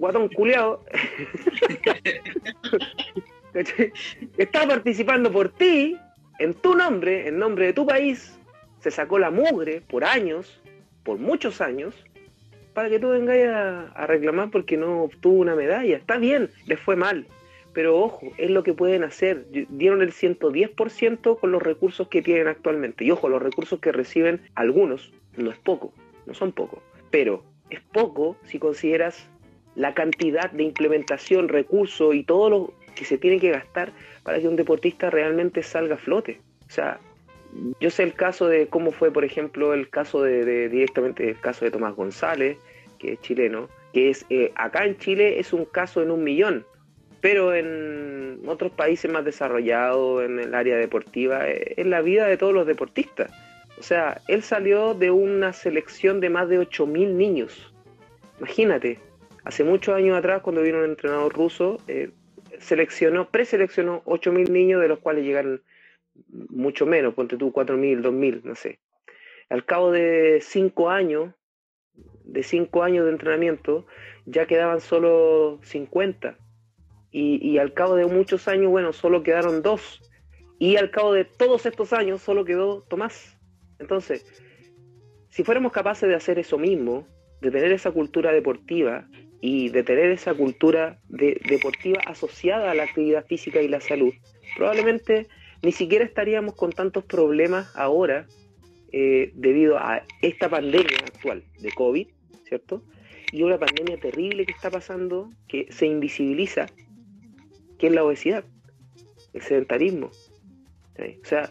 [0.00, 0.84] guatón culeado,
[4.38, 5.96] está participando por ti,
[6.38, 8.38] en tu nombre, en nombre de tu país,
[8.80, 10.59] se sacó la mugre por años,
[11.04, 11.94] por muchos años,
[12.74, 15.96] para que tú vengas a, reclamar porque no obtuvo una medalla.
[15.96, 17.26] Está bien, les fue mal,
[17.72, 19.46] pero ojo, es lo que pueden hacer.
[19.50, 23.04] Dieron el 110% con los recursos que tienen actualmente.
[23.04, 25.92] Y ojo, los recursos que reciben algunos no es poco,
[26.26, 29.28] no son poco, pero es poco si consideras
[29.74, 33.92] la cantidad de implementación, recursos y todo lo que se tiene que gastar
[34.24, 36.40] para que un deportista realmente salga a flote.
[36.66, 37.00] O sea,
[37.80, 41.64] yo sé el caso de cómo fue, por ejemplo, el caso de, directamente el caso
[41.64, 42.58] de Tomás González,
[42.98, 46.64] que es chileno, que es eh, acá en Chile es un caso en un millón,
[47.20, 52.36] pero en otros países más desarrollados, en el área deportiva, eh, es la vida de
[52.36, 53.30] todos los deportistas.
[53.78, 57.72] O sea, él salió de una selección de más de 8.000 niños.
[58.38, 58.98] Imagínate,
[59.44, 62.10] Hace muchos años atrás, cuando vino un entrenador ruso, eh,
[62.58, 65.62] seleccionó, preseleccionó 8.000 niños, de los cuales llegaron
[66.28, 68.78] mucho menos, ponte tú 4.000, 2.000, no sé.
[69.48, 71.34] Al cabo de 5 años,
[72.24, 73.86] de 5 años de entrenamiento,
[74.26, 76.38] ya quedaban solo 50.
[77.10, 80.00] Y, y al cabo de muchos años, bueno, solo quedaron dos.
[80.58, 83.36] Y al cabo de todos estos años, solo quedó Tomás.
[83.78, 84.24] Entonces,
[85.30, 87.06] si fuéramos capaces de hacer eso mismo,
[87.40, 89.08] de tener esa cultura deportiva,
[89.40, 94.12] y de tener esa cultura deportiva asociada a la actividad física y la salud,
[94.56, 95.28] probablemente
[95.62, 98.26] ni siquiera estaríamos con tantos problemas ahora
[98.92, 102.08] eh, debido a esta pandemia actual de COVID,
[102.44, 102.82] ¿cierto?
[103.32, 106.66] Y una pandemia terrible que está pasando, que se invisibiliza,
[107.78, 108.44] que es la obesidad,
[109.32, 110.10] el sedentarismo.
[110.98, 111.48] O sea,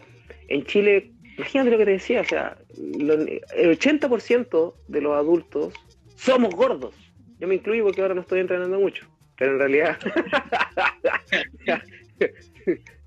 [0.48, 5.72] en Chile, imagínate lo que te decía, o sea, el 80% de los adultos
[6.16, 6.94] somos gordos.
[7.38, 9.06] Yo me incluyo porque ahora no estoy entrenando mucho,
[9.38, 9.98] pero en realidad...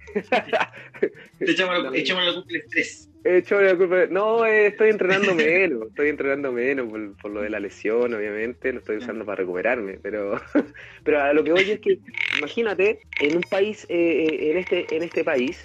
[1.39, 3.09] Echamos la culpa del estrés.
[3.23, 4.05] La culpa.
[4.09, 6.87] No, eh, estoy entrenando menos, estoy entrenando menos
[7.21, 10.41] por, lo de la lesión, obviamente, lo estoy usando para recuperarme, pero,
[11.03, 11.99] pero a lo que voy es que,
[12.37, 15.63] imagínate, en un país, eh, eh, en este, en este país,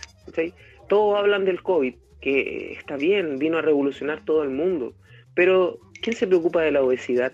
[0.89, 4.95] todos hablan del COVID, que está bien, vino a revolucionar todo el mundo,
[5.35, 7.33] pero ¿quién se preocupa de la obesidad?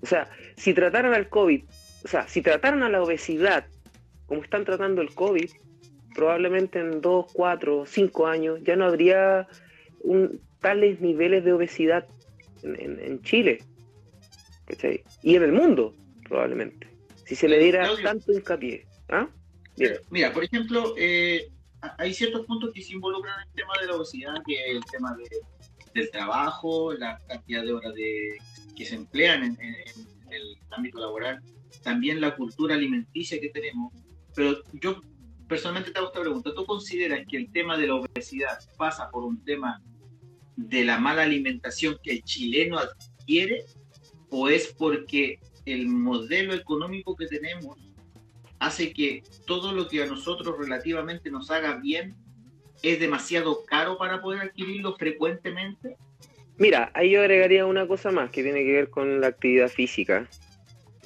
[0.00, 1.64] O sea, si trataran al COVID,
[2.04, 3.66] o sea, si trataran a la obesidad
[4.26, 5.50] como están tratando el COVID,
[6.18, 9.46] probablemente en dos, cuatro, cinco años ya no habría
[10.00, 12.08] un, tales niveles de obesidad
[12.64, 13.62] en, Chile.
[15.22, 16.88] Y en el mundo, probablemente.
[17.24, 18.84] Si se le diera tanto hincapié.
[19.08, 19.28] ¿Ah?
[20.10, 20.32] Mira.
[20.32, 21.52] por ejemplo, eh,
[21.98, 24.84] hay ciertos puntos que se involucran en el tema de la obesidad, que es el
[24.90, 25.16] tema
[25.94, 28.38] del trabajo, la cantidad de horas de,
[28.74, 29.76] que se emplean en,
[30.32, 31.40] el ámbito laboral,
[31.84, 33.92] también la cultura alimenticia que tenemos,
[34.34, 35.00] pero yo
[35.48, 36.54] personalmente te hago esta pregunta.
[36.54, 39.82] ¿Tú consideras que el tema de la obesidad pasa por un tema
[40.56, 43.64] de la mala alimentación que el chileno adquiere
[44.30, 47.78] o es porque el modelo económico que tenemos
[48.58, 52.16] hace que todo lo que a nosotros relativamente nos haga bien
[52.82, 55.96] es demasiado caro para poder adquirirlo frecuentemente?
[56.56, 60.28] Mira, ahí yo agregaría una cosa más que tiene que ver con la actividad física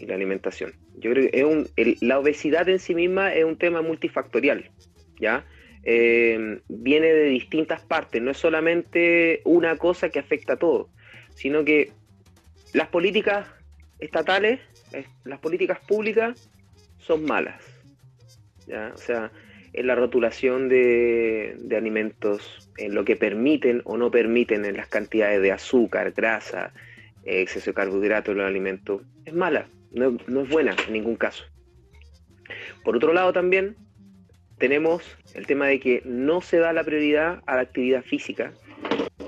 [0.02, 0.74] y la alimentación.
[0.98, 1.68] Yo creo que es un,
[2.00, 4.68] la obesidad en sí misma es un tema multifactorial,
[5.20, 5.44] ¿ya?
[5.84, 10.88] Eh, viene de distintas partes, no es solamente una cosa que afecta a todo,
[11.34, 11.92] sino que
[12.72, 13.48] las políticas
[14.00, 14.60] estatales,
[15.24, 16.50] las políticas públicas
[16.98, 17.62] son malas.
[18.66, 18.92] ¿ya?
[18.94, 19.30] O sea,
[19.72, 25.40] en la rotulación de, alimentos, en lo que permiten o no permiten en las cantidades
[25.42, 26.72] de azúcar, grasa,
[27.24, 31.44] exceso de carbohidratos en los alimentos, es mala, no, no es buena en ningún caso.
[32.84, 33.76] Por otro lado también
[34.58, 35.02] tenemos
[35.34, 38.52] el tema de que no se da la prioridad a la actividad física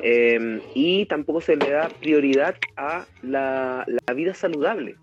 [0.02, 4.96] eh, y tampoco se le da prioridad a la, vida saludable.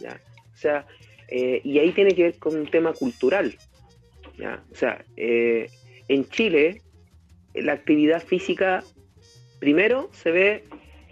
[0.00, 0.86] O sea,
[1.28, 3.56] eh, y ahí tiene que ver con un tema cultural.
[4.70, 5.68] O sea, eh,
[6.08, 6.82] en Chile
[7.54, 8.82] la actividad física
[9.60, 10.64] primero se ve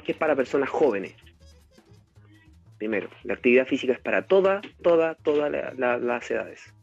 [0.04, 1.14] que es para personas jóvenes.
[2.80, 6.74] Primero, la actividad física es para todas, todas, todas las edades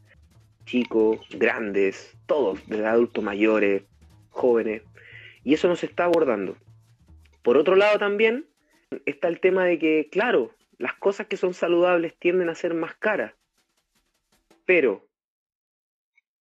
[0.64, 3.82] chicos, grandes, todos, desde adultos mayores,
[4.28, 4.82] jóvenes,
[5.42, 6.56] y eso nos está abordando.
[7.42, 8.46] Por otro lado también
[9.06, 12.94] está el tema de que, claro, las cosas que son saludables tienden a ser más
[12.94, 13.32] caras,
[14.66, 15.04] pero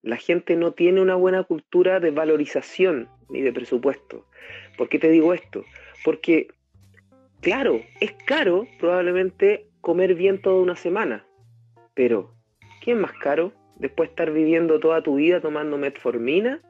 [0.04, 4.24] la gente no tiene una buena cultura de valorización ni de presupuesto.
[4.78, 5.64] ¿Por qué te digo esto?
[6.04, 6.50] Porque,
[7.42, 11.26] claro, es caro probablemente comer bien toda una semana,
[11.94, 12.34] pero
[12.82, 13.54] ¿qué es más caro?
[13.80, 16.62] después estar viviendo toda tu vida tomando metformina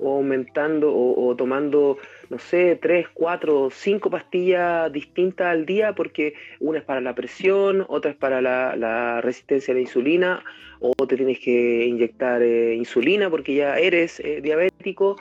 [0.00, 1.98] o aumentando o, tomando,
[2.30, 7.84] no sé, tres, cuatro, cinco pastillas distintas al día porque una es para la presión,
[7.88, 10.44] otra es para la, resistencia a la insulina
[10.78, 15.16] o te tienes que inyectar eh, insulina porque ya eres eh, diabético.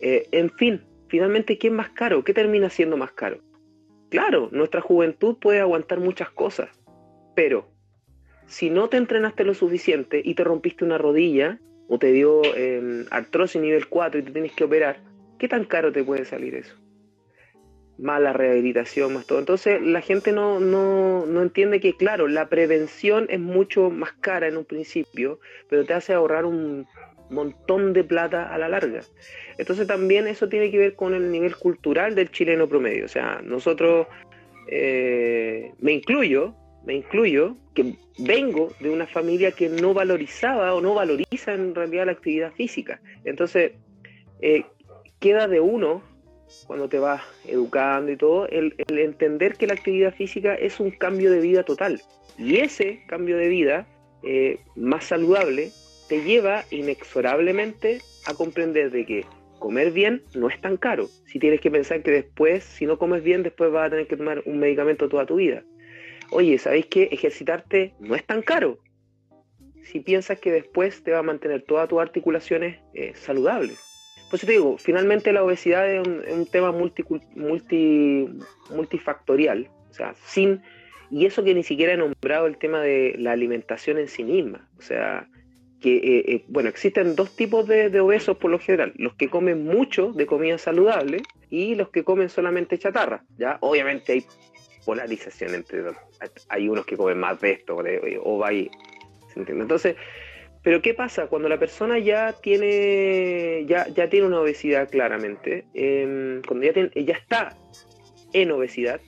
[0.00, 2.24] Eh, en fin, finalmente, ¿qué es más caro?
[2.24, 3.36] ¿Qué termina siendo más caro?
[4.12, 6.68] Claro, nuestra juventud puede aguantar muchas cosas,
[7.34, 7.66] pero
[8.44, 13.06] si no te entrenaste lo suficiente y te rompiste una rodilla o te dio eh,
[13.10, 15.00] artrosis nivel 4 y te tienes que operar,
[15.38, 16.76] ¿qué tan caro te puede salir eso?
[17.96, 19.38] Más la rehabilitación, más todo.
[19.38, 24.46] Entonces la gente no, no, no entiende que, claro, la prevención es mucho más cara
[24.46, 26.86] en un principio, pero te hace ahorrar un
[27.32, 29.00] montón de plata a la larga.
[29.58, 33.04] Entonces también eso tiene que ver con el nivel cultural del chileno promedio.
[33.04, 34.06] O sea, nosotros,
[34.68, 40.94] eh, me incluyo, me incluyo, que vengo de una familia que no valorizaba o no
[40.94, 43.00] valoriza en realidad la actividad física.
[43.24, 43.72] Entonces,
[44.40, 44.64] eh,
[45.20, 46.02] queda de uno,
[46.66, 51.30] cuando te vas educando y todo, el, entender que la actividad física es un cambio
[51.30, 52.02] de vida total.
[52.38, 53.86] Y ese cambio de vida
[54.22, 55.70] eh, más saludable
[56.12, 59.24] te lleva inexorablemente a comprender de que
[59.58, 61.08] comer bien no es tan caro.
[61.24, 64.18] Si tienes que pensar que después, si no comes bien, después vas a tener que
[64.18, 65.64] tomar un medicamento toda tu vida
[66.32, 68.78] oye, ¿sabéis que ejercitarte no es tan caro?
[69.82, 73.78] Si piensas que después te va a mantener todas tus articulaciones eh, saludables.
[74.30, 78.28] Pues te digo, finalmente la obesidad es un, tema multi, multi,
[78.70, 80.62] multifactorial, o sea, sin,
[81.10, 84.70] y eso que ni siquiera he nombrado el tema de la alimentación en sí misma,
[84.78, 85.28] o sea,
[85.82, 89.28] que, eh, eh, bueno, existen dos tipos de, de, obesos por lo general, los que
[89.28, 93.58] comen mucho de comida saludable y los que comen solamente chatarra, ¿ya?
[93.60, 94.24] Obviamente hay
[94.84, 95.82] polarización entre
[96.48, 97.76] hay unos que comen más de esto
[98.22, 98.70] o va ahí
[99.32, 99.62] ¿se entiende?
[99.62, 99.96] entonces
[100.62, 106.42] pero qué pasa cuando la persona ya tiene ya, ya tiene una obesidad claramente em,
[106.42, 107.56] cuando ya, ya está
[108.32, 109.00] en obesidad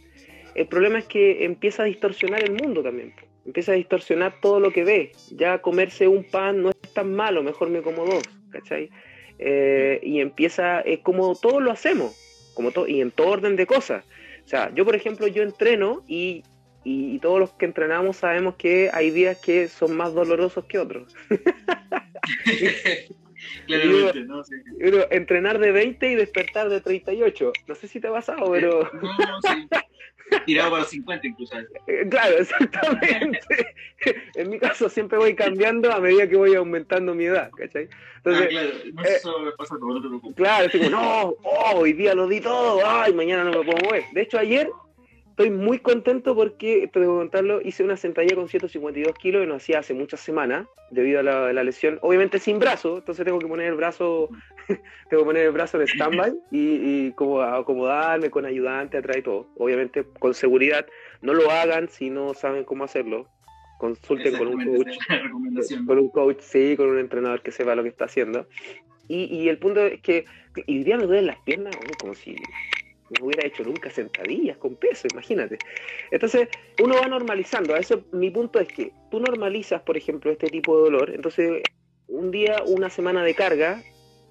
[0.55, 3.13] el problema es que empieza a distorsionar el mundo también
[3.47, 7.43] empieza a distorsionar todo lo que ve ya comerse un pan no es tan malo
[7.43, 8.91] mejor me como dos ¿cachai?
[9.39, 12.17] Eh, y empieza es como todos lo hacemos
[12.55, 14.05] como todo y en todo orden de cosas
[14.45, 16.43] o sea, yo por ejemplo, yo entreno y,
[17.23, 21.17] todos los que entrenamos sabemos que hay días que son más dolorosos que otros.
[23.67, 24.43] Claramente, ¿no?
[25.11, 27.53] entrenar de 20 y despertar de 38.
[27.67, 28.83] No sé si te ha pasado, pero...
[28.83, 29.69] Eh, no, no, sí.
[30.47, 31.59] Tirado para los 50 incluso.
[31.87, 33.39] Eh, claro, exactamente.
[34.35, 37.89] en mi caso siempre voy cambiando a medida que voy aumentando mi edad, ¿cachai?
[38.17, 41.73] Entonces, ah, claro, no eh, eso me pasa no te Claro, es como, no, oh,
[41.77, 44.05] hoy día lo di todo, ay, mañana no me puedo mover.
[44.13, 44.69] De hecho, ayer
[45.35, 49.57] estoy muy contento porque, te debo contarlo, hice una sentadilla con 152 kilos y no
[49.57, 51.99] hacía hace muchas semanas debido a la, lesión.
[52.03, 54.29] Obviamente sin brazo, entonces tengo que poner el brazo,
[55.11, 59.49] tengo que poner el brazo en stand-by y, como acomodarme con ayudante atrás y todo.
[59.59, 60.87] Obviamente con seguridad.
[61.21, 63.27] No lo hagan si no saben cómo hacerlo.
[63.81, 64.97] Consulten con un coach.
[65.85, 68.47] Con un coach, sí, con un entrenador que sepa lo que está haciendo.
[69.09, 70.27] Y, el punto es que,
[70.67, 72.37] y día me duelen las piernas, como si
[73.19, 75.59] no hubiera hecho nunca sentadillas con peso, imagínate.
[76.11, 76.49] Entonces,
[76.83, 77.75] uno va normalizando.
[77.75, 81.11] A eso mi punto es que tú normalizas, por ejemplo, este tipo de dolor.
[81.11, 81.63] Entonces,
[82.09, 83.83] un día, una semana de carga,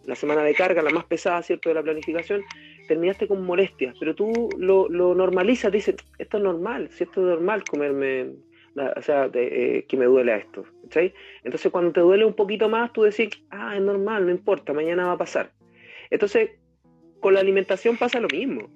[0.05, 2.43] la semana de carga, la más pesada, ¿cierto?, de la planificación,
[2.87, 7.27] terminaste con molestias, pero tú lo, lo normalizas, dices, esto es normal, si esto es
[7.27, 8.31] normal comerme,
[8.75, 11.13] o sea, eh, que me duele a esto, ¿sí?
[11.43, 15.07] Entonces, cuando te duele un poquito más, tú decís, ah, es normal, no importa, mañana
[15.07, 15.51] va a pasar.
[16.09, 16.51] Entonces,
[17.23, 18.69] con la alimentación pasa lo mismo.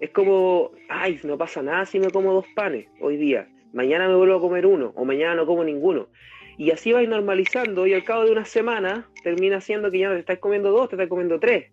[0.00, 3.48] Es como, ay, no pasa nada si me como dos panes hoy día.
[3.72, 6.08] Mañana me vuelvo a comer uno o mañana no como ninguno.
[6.58, 10.14] Y así vais normalizando y al cabo de una semana termina siendo que ya no
[10.14, 11.70] te estás comiendo dos, te estás comiendo tres.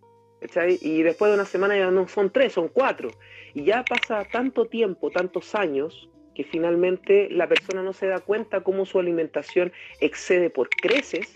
[0.81, 3.09] Y después de una semana ya no son tres, son cuatro.
[3.55, 8.61] Y ya pasa tanto tiempo, tantos años, que finalmente la persona no se da cuenta
[8.61, 11.33] cómo su alimentación excede por creces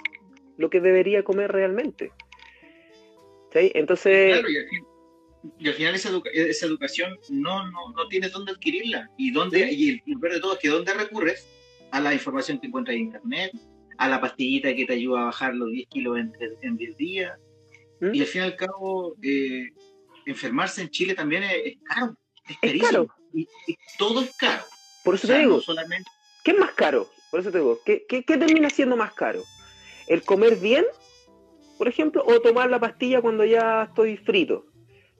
[0.57, 2.11] lo que debería comer realmente.
[3.53, 4.43] Entonces...
[5.59, 9.09] y, al final, esa, educación no, no, no, tienes dónde adquirirla.
[9.17, 11.47] Y, dónde, y el, peor de todo es que dónde recurres
[11.91, 13.51] a la información que encuentras en internet,
[13.97, 17.39] a la pastillita que te ayuda a bajar los 10 kilos en, en 10 días.
[18.01, 18.13] ¿Mm?
[18.13, 19.69] Y al fin y al cabo, eh,
[20.25, 22.15] enfermarse en Chile también es, caro,
[22.47, 23.07] es carísimo.
[23.33, 23.47] Y,
[23.97, 24.63] todo es caro.
[25.03, 26.09] Por eso te digo, solamente...
[26.43, 27.09] ¿qué es más caro?
[27.31, 29.43] Por eso te digo, ¿qué, qué, qué termina siendo más caro?
[30.07, 30.85] ¿El comer bien
[31.77, 34.65] por ejemplo, o tomar la pastilla cuando ya estoy frito.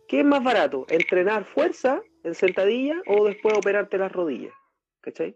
[0.08, 0.86] ¿Qué es más barato?
[0.90, 4.54] ¿Entrenar fuerza en sentadilla o después operarte las rodillas?
[5.02, 5.36] ¿Cachai?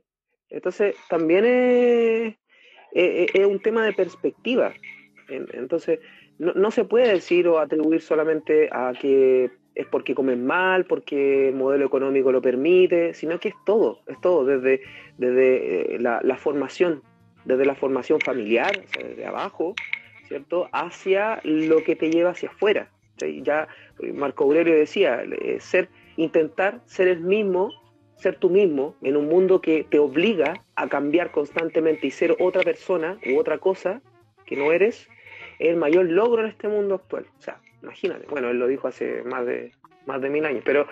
[0.50, 2.36] Entonces, también es,
[2.94, 4.74] es, un tema de perspectiva.
[5.30, 6.00] Entonces,
[6.38, 11.56] no, se puede decir o atribuir solamente a que es porque comen mal, porque el
[11.56, 14.82] modelo económico lo permite, sino que es todo, es todo, desde,
[15.18, 17.02] desde eh, la, la formación,
[17.46, 19.74] desde la formación familiar, o sea, desde abajo,
[20.32, 20.70] ¿cierto?
[20.72, 22.90] Hacia lo que te lleva hacia afuera.
[23.18, 23.68] Ya
[24.14, 27.70] Marco Aurelio decía, eh, ser, intentar ser el mismo,
[28.16, 32.64] ser tú mismo en un mundo que te obliga a cambiar constantemente y ser otra
[32.64, 34.02] persona u otra cosa
[34.46, 35.10] que no eres,
[35.60, 37.26] es el mayor logro en este mundo actual.
[37.38, 39.74] O sea, imagínate, bueno, él lo dijo hace más de,
[40.06, 40.88] más de mil años, pero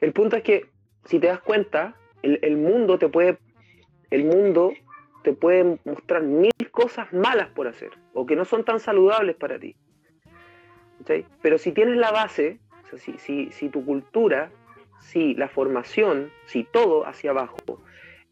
[0.00, 0.66] el punto es que
[1.06, 3.38] si te das cuenta, el, mundo te puede,
[4.10, 4.72] el mundo
[5.24, 9.58] te pueden mostrar mil cosas malas por hacer o que no son tan saludables para
[9.58, 9.74] ti.
[11.40, 12.58] Pero si tienes la base,
[13.16, 14.50] si, si, tu cultura,
[15.00, 17.80] si la formación, si todo hacia abajo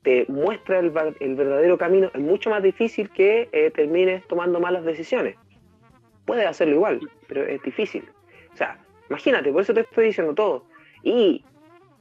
[0.02, 5.36] te muestra el, verdadero camino, es mucho más difícil que eh, termines tomando malas decisiones.
[6.26, 8.04] Puedes hacerlo igual, pero es difícil.
[8.52, 8.78] O sea,
[9.08, 10.66] imagínate, por eso te estoy diciendo todo.
[11.02, 11.42] Y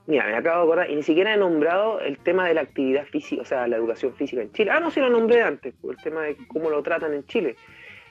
[0.06, 3.06] Mira, me acabo de acordar, y ni siquiera he nombrado el tema de la actividad
[3.06, 4.72] física, o sea, la educación física en Chile.
[4.72, 7.56] Ah, no, sí lo nombré antes, el tema de cómo lo tratan en Chile.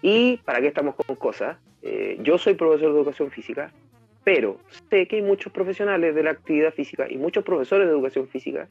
[0.01, 3.71] Y para qué estamos con cosas, eh, yo soy profesor de educación física,
[4.25, 8.27] pero sé que hay muchos profesionales de la actividad física y muchos profesores de educación
[8.27, 8.69] física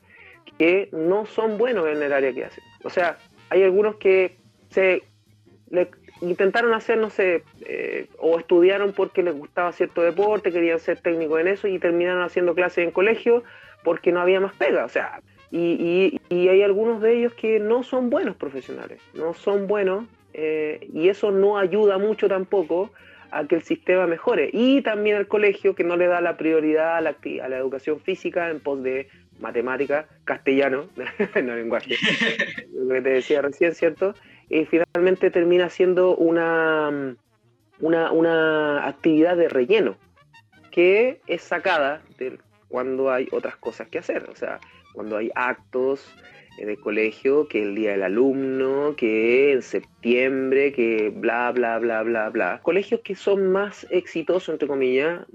[0.58, 2.64] que no son buenos en el área que hacen.
[2.84, 3.18] O sea,
[3.50, 4.38] hay algunos que
[4.70, 5.04] se
[6.22, 11.40] intentaron hacer, no sé, eh, o estudiaron porque les gustaba cierto deporte, querían ser técnicos
[11.42, 13.44] en eso y terminaron haciendo clases en colegio
[13.84, 14.86] porque no había más pega.
[14.86, 19.68] O sea, y, y, hay algunos de ellos que no son buenos profesionales, no son
[19.68, 22.92] buenos eh, y eso no ayuda mucho tampoco
[23.32, 24.50] a que el sistema mejore.
[24.54, 28.00] Y también el colegio que no le da la prioridad a la, a la educación
[28.00, 29.10] física en pos de
[29.40, 30.88] matemática, castellano,
[31.44, 31.96] no lenguaje,
[32.74, 34.14] lo que te decía recién, ¿cierto?
[34.70, 37.16] Finalmente termina siendo una,
[37.80, 39.96] una, actividad de relleno
[40.72, 42.38] que es sacada de
[42.68, 44.60] cuando hay otras cosas que hacer, o sea,
[44.94, 46.14] cuando hay actos
[46.58, 52.30] de colegio, que el día del alumno, que en septiembre, que bla, bla, bla, bla,
[52.30, 52.60] bla.
[52.62, 55.26] Colegios que son más exitosos, entre comillas,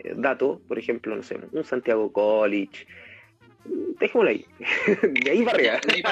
[0.00, 2.86] eh, dato, por ejemplo, no sé, un Santiago College,
[3.98, 4.44] dejémoslo ahí.
[5.24, 5.80] de ahí para arriba.
[5.86, 6.02] De ahí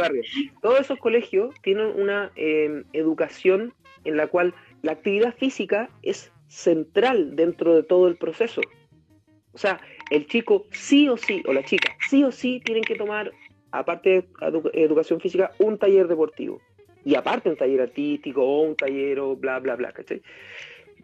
[0.00, 0.14] para
[0.62, 3.72] Todos esos colegios tienen una em, educación
[4.04, 8.60] en la cual la actividad física es central dentro de todo el proceso.
[9.52, 9.80] O sea,
[10.10, 13.32] el chico sí o sí, o la chica, sí o sí tienen que tomar,
[13.72, 16.60] aparte de educación física, un taller deportivo.
[17.04, 20.22] Y aparte un taller artístico o un taller o bla, bla, bla, ¿cachai?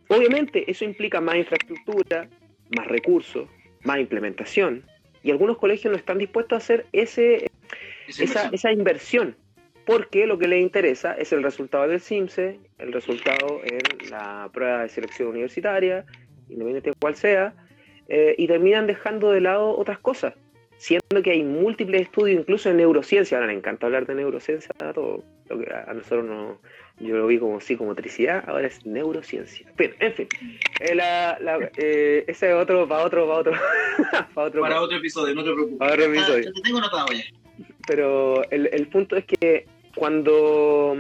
[0.09, 2.29] Obviamente eso implica más infraestructura,
[2.77, 3.49] más recursos,
[3.85, 4.85] más implementación,
[5.23, 7.51] Y algunos colegios no están dispuestos a hacer ese,
[8.09, 9.37] esa, esa inversión,
[9.87, 14.83] porque lo que les interesa es el resultado del CIMSE, el resultado en la prueba
[14.83, 16.05] de selección universitaria,
[16.49, 17.55] independientemente de cuál sea,
[18.09, 20.35] eh, y terminan dejando de lado otras cosas,
[20.77, 25.25] siendo que hay múltiples estudios, incluso en neurociencia, ahora me encanta hablar de neurociencia, todo
[25.49, 26.61] lo que a nosotros no,
[26.99, 29.67] yo lo vi como psicomotricidad, ahora es neurociencia.
[29.77, 30.29] Pero, en fin,
[30.81, 30.99] eh,
[31.77, 33.53] eh, ese es otro, para otro, para otro,
[34.35, 35.79] para otro, para otro episodio, no te preocupes.
[35.79, 36.53] Para otro episodio.
[36.53, 37.25] te tengo notado ya.
[37.87, 40.97] Pero el, el punto es que cuando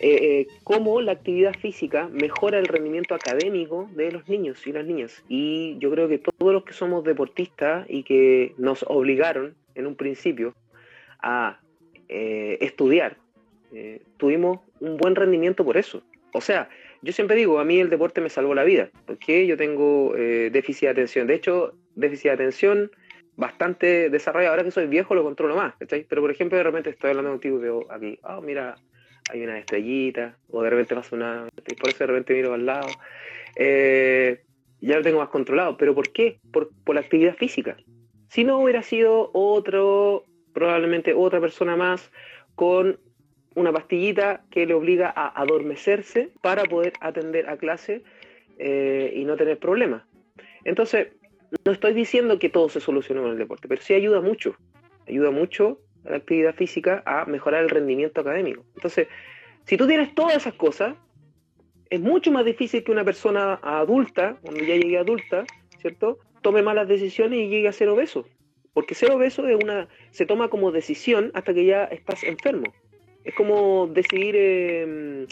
[0.00, 5.24] eh, cómo la actividad física mejora el rendimiento académico de los niños y las niñas.
[5.28, 9.96] Y yo creo que todos los que somos deportistas y que nos obligaron en un
[9.96, 10.54] principio
[11.20, 11.60] a
[12.08, 13.16] eh, estudiar,
[13.72, 16.02] eh, tuvimos un buen rendimiento por eso.
[16.32, 16.68] O sea,
[17.02, 20.82] yo siempre digo, a mí el deporte me salvó la vida, porque yo tengo déficit
[20.82, 21.26] de atención.
[21.26, 22.90] De hecho, déficit de atención
[23.38, 24.52] bastante desarrollado.
[24.52, 27.58] Ahora que soy viejo lo controlo más, Pero por ejemplo, de repente estoy hablando contigo
[27.58, 28.74] y veo aquí, oh, mira,
[29.30, 31.46] hay una estrellita, o de repente pasa una,
[31.78, 32.88] por eso de repente miro al lado.
[33.54, 34.42] Eh,
[34.80, 35.76] ya lo tengo más controlado.
[35.76, 36.40] ¿Pero por qué?
[36.52, 37.76] Por, la actividad física.
[38.28, 42.10] Si no hubiera sido otro, probablemente otra persona más
[42.56, 42.98] con
[43.58, 48.02] una pastillita que le obliga a adormecerse para poder atender a clase
[48.58, 50.02] eh, y no tener problemas.
[50.64, 51.08] Entonces,
[51.64, 54.56] no estoy diciendo que todo se solucione con el deporte, pero sí ayuda mucho.
[55.06, 58.64] Ayuda mucho la actividad física a mejorar el rendimiento académico.
[58.74, 59.08] Entonces,
[59.64, 60.94] si tú tienes todas esas cosas,
[61.90, 65.44] es mucho más difícil que una persona adulta, cuando ya llegue adulta,
[65.78, 66.18] ¿cierto?
[66.42, 68.26] Tome malas decisiones y llegue a ser obeso.
[68.72, 72.72] Porque ser obeso es una, se toma como decisión hasta que ya estás enfermo.
[73.24, 75.26] Es como decidir em,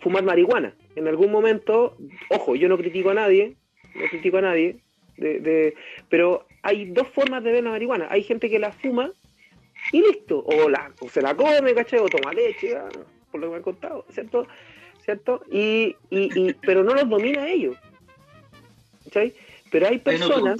[0.00, 0.74] fumar marihuana.
[0.96, 1.96] En algún momento,
[2.30, 3.56] ojo, yo no critico a nadie,
[3.94, 4.76] no critico a nadie,
[5.16, 5.74] de,
[6.08, 8.06] pero hay dos formas de ver la marihuana.
[8.10, 9.12] Hay gente que la fuma
[9.92, 10.44] y listo.
[10.44, 12.00] O, la, se la come, ¿cachai?
[12.00, 12.88] O toma leche, ah,
[13.30, 14.46] por lo que me han contado, ¿cierto?
[15.04, 15.42] ¿Cierto?
[15.50, 17.76] Y, y, pero no los domina ellos.
[19.04, 19.34] ¿Cachai?
[19.70, 20.58] Pero hay personas...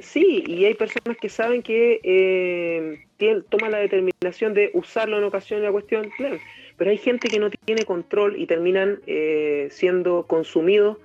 [0.00, 3.04] Sí, y hay personas que saben que eh,
[3.48, 6.10] toman la determinación de usarlo en ocasión de la cuestión.
[6.76, 10.98] Pero hay gente que no tiene control y terminan eh, siendo consumidos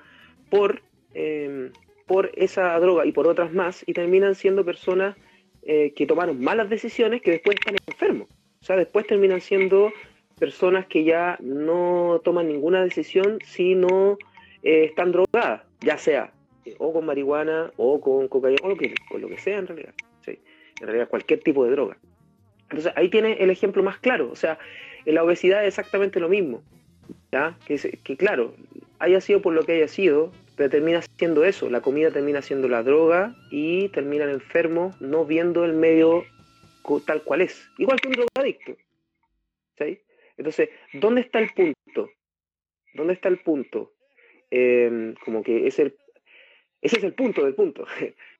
[0.49, 0.82] por,
[1.13, 1.72] eh,
[2.05, 5.15] por esa droga y por otras más y terminan siendo personas
[5.70, 8.28] eh, que tomaron malas decisiones que después están enfermos.
[8.61, 9.91] O sea, después terminan siendo
[10.39, 14.18] personas que ya no toman ninguna decisión si no
[14.63, 16.32] eh, están drogadas, ya sea
[16.65, 19.93] eh, o con marihuana o con cocaína o lo que sea en realidad.
[20.80, 21.97] En realidad cualquier tipo de droga.
[22.63, 24.30] Entonces ahí tiene el ejemplo más claro.
[24.32, 24.59] O sea,
[25.05, 26.61] en la obesidad es exactamente lo mismo.
[27.32, 27.57] ¿ya?
[27.65, 28.53] Que, claro,
[28.99, 32.67] haya sido por lo que haya sido, pero termina siendo eso, la comida termina siendo
[32.67, 36.25] la droga y terminan enfermos no viendo el medio
[37.05, 38.78] tal cual es, igual que un drogadicto.
[39.78, 39.99] ¿sí?
[40.38, 42.09] Entonces, ¿dónde está el punto?
[42.93, 43.93] ¿Dónde está el punto?
[44.49, 45.95] Em, como que es el,
[46.82, 47.86] ese es el punto del punto.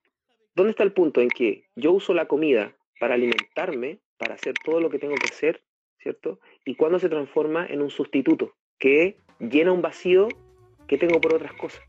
[0.58, 4.82] ¿Dónde está el punto en que yo uso la comida para alimentarme, para hacer todo
[4.82, 5.62] lo que tengo que hacer,
[6.00, 6.40] ¿cierto?
[6.66, 10.28] Y cuando se transforma en un sustituto que llena un vacío
[10.88, 11.84] que tengo por otras cosas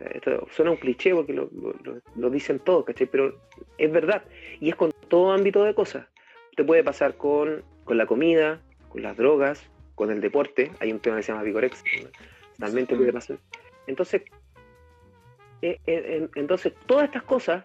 [0.00, 3.06] esto suena un cliché porque lo, dicen todos, ¿cachai?
[3.06, 3.38] Pero
[3.78, 4.24] es verdad.
[4.60, 6.06] Y es con todo ámbito de cosas.
[6.56, 10.70] Te puede pasar con, la comida, con las drogas, con el deporte.
[10.80, 11.84] Hay un tema que se llama Vigorex.
[12.58, 13.38] Realmente puede pasar.
[13.86, 14.22] Entonces,
[15.62, 17.64] entonces, todas estas cosas,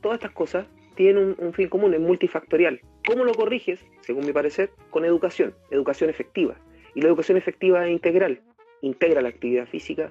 [0.00, 2.80] todas estas cosas tienen un, fin común, es multifactorial.
[3.06, 3.84] ¿Cómo lo corriges?
[4.00, 6.56] Según mi parecer, con educación, educación efectiva.
[6.94, 8.40] Y la educación efectiva es integral.
[8.82, 10.10] Integra la actividad física,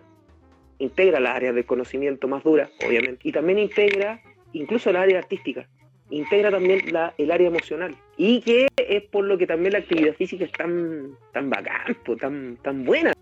[0.79, 4.21] integra las áreas de conocimiento más duras, obviamente, y también integra
[4.53, 5.67] incluso la área artística,
[6.09, 6.81] integra también
[7.17, 7.95] el área emocional.
[8.17, 12.57] Y que es por lo que también la actividad física es tan, tan bacán, tan,
[12.57, 13.13] tan buena,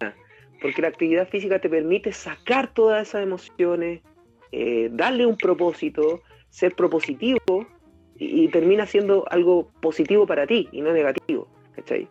[0.62, 4.02] porque la actividad física te permite sacar todas esas emociones,
[4.52, 7.68] eh, darle un propósito, ser propositivo
[8.18, 11.48] y, y, termina siendo algo positivo para ti y no negativo.
[11.76, 12.08] ¿cachai?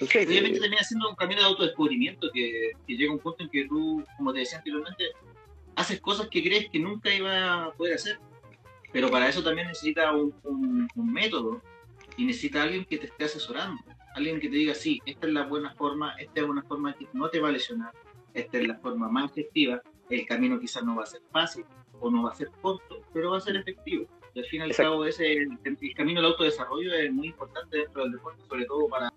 [0.00, 3.66] Obviamente termina siendo un camino de autodescubrimiento que, que, llega a un punto en que
[3.66, 5.04] tú, como te decía anteriormente,
[5.76, 8.18] haces cosas que crees que nunca iba a poder hacer.
[8.92, 11.60] Pero para eso también necesita un, un, método
[12.16, 13.82] y necesita alguien que te esté asesorando.
[14.14, 17.06] Alguien que te diga, sí, esta es la buena forma, esta es una forma que
[17.12, 17.92] no te va a lesionar,
[18.32, 19.82] esta es la forma más efectiva.
[20.08, 21.64] El camino quizás no va a ser fácil
[22.00, 24.06] o no va a ser corto, pero va a ser efectivo.
[24.34, 27.78] Y al fin y al cabo, ese, el, el camino del autodesarrollo es muy importante
[27.78, 29.12] dentro del deporte, sobre todo para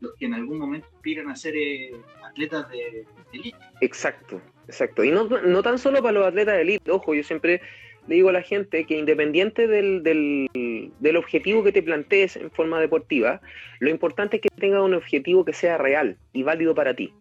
[0.00, 1.92] los que en algún momento aspiran a ser eh,
[2.24, 3.58] atletas de, élite.
[3.80, 5.04] Exacto, exacto.
[5.04, 7.60] Y no, no tan solo para los atletas de élite, ojo, yo siempre
[8.06, 12.80] le digo a la gente que independiente del, del, objetivo que te plantees en forma
[12.80, 13.40] deportiva,
[13.78, 17.12] lo importante es que tengas un objetivo que sea real y válido para ti.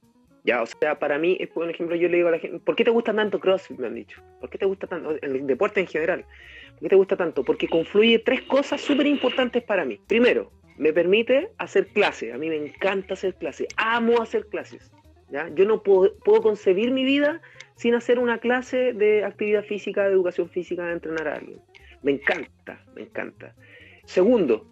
[0.46, 2.84] Ya, o sea, para mí, por ejemplo, yo le digo a la gente, ¿por qué
[2.84, 3.78] te gusta tanto CrossFit?
[3.78, 4.22] Me han dicho.
[4.40, 5.16] ¿Por qué te gusta tanto?
[5.22, 6.26] El deporte en general.
[6.72, 7.44] ¿Por qué te gusta tanto?
[7.44, 10.00] Porque confluye tres cosas súper importantes para mí.
[10.08, 12.34] Primero, me permite hacer clases.
[12.34, 13.68] A mí me encanta hacer clases.
[13.76, 14.92] Amo hacer clases.
[15.30, 15.50] ¿ya?
[15.50, 17.42] Yo no puedo, puedo concebir mi vida
[17.80, 21.62] sin hacer una clase de actividad física, de educación física, de entrenar a alguien.
[22.04, 23.56] Me encanta, me encanta.
[24.04, 24.68] Segundo,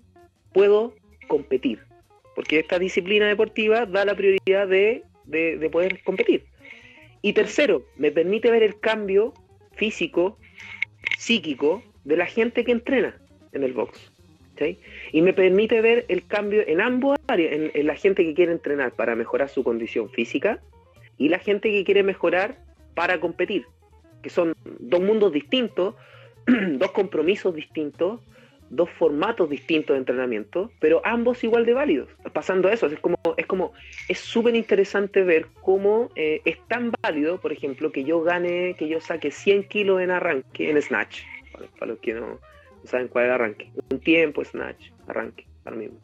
[0.51, 0.93] puedo
[1.29, 1.79] competir,
[2.35, 5.03] porque esta disciplina deportiva da la prioridad de,
[5.71, 6.47] poder competir.
[7.21, 9.33] Y tercero, me permite ver el cambio
[9.71, 10.37] físico,
[11.17, 13.17] psíquico de la gente que entrena
[13.53, 14.11] en el box.
[15.13, 18.91] Y me permite ver el cambio en ambos áreas, en, la gente que quiere entrenar
[18.91, 20.59] para mejorar su condición física
[21.17, 22.66] y la gente que quiere mejorar
[22.97, 23.67] para competir,
[24.23, 25.93] que son dos mundos distintos,
[26.47, 28.21] dos compromisos distintos,
[28.71, 32.09] dos formatos distintos de entrenamiento, pero ambos igual de válidos.
[32.33, 33.73] Pasando a eso, es como es como
[34.09, 38.89] es súper interesante ver cómo eh, es tan válido, por ejemplo, que yo gane, que
[38.89, 41.21] yo saque 100 kilos en arranque, en snatch,
[41.77, 42.39] para, los que no,
[42.83, 45.99] saben cuál es el arranque, un tiempo snatch, arranque, para mismo.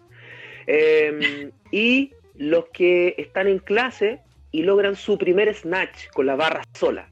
[0.68, 4.22] Em, y los que están en clase
[4.54, 7.10] y logran su primer snatch con la barra sola.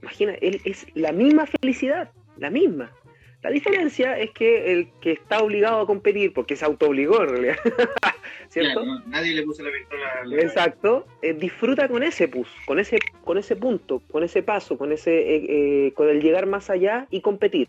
[0.00, 2.92] Imagina, él es la misma felicidad, la misma.
[3.42, 7.56] La diferencia es que el que está obligado a competir, porque se autoobligó en realidad,
[8.48, 8.84] ¿cierto?
[9.06, 10.42] nadie le puso la pistola.
[10.42, 14.92] Exacto, eh, disfruta con ese pus, con ese, con ese punto, con ese paso, con
[14.92, 17.68] ese, eh, eh, con el llegar más allá y competir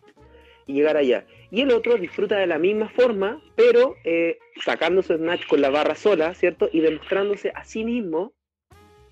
[0.68, 1.26] y llegar allá.
[1.50, 5.70] Y el otro disfruta de la misma forma, pero eh, sacando su snatch con la
[5.70, 6.70] barra sola, ¿cierto?
[6.72, 8.34] Y demostrándose a sí mismo,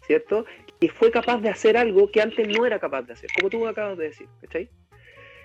[0.06, 0.46] ¿cierto?
[0.80, 3.66] Que fue capaz de hacer algo que antes no era capaz de hacer, como tú
[3.68, 4.70] acabas de decir, ¿cachai?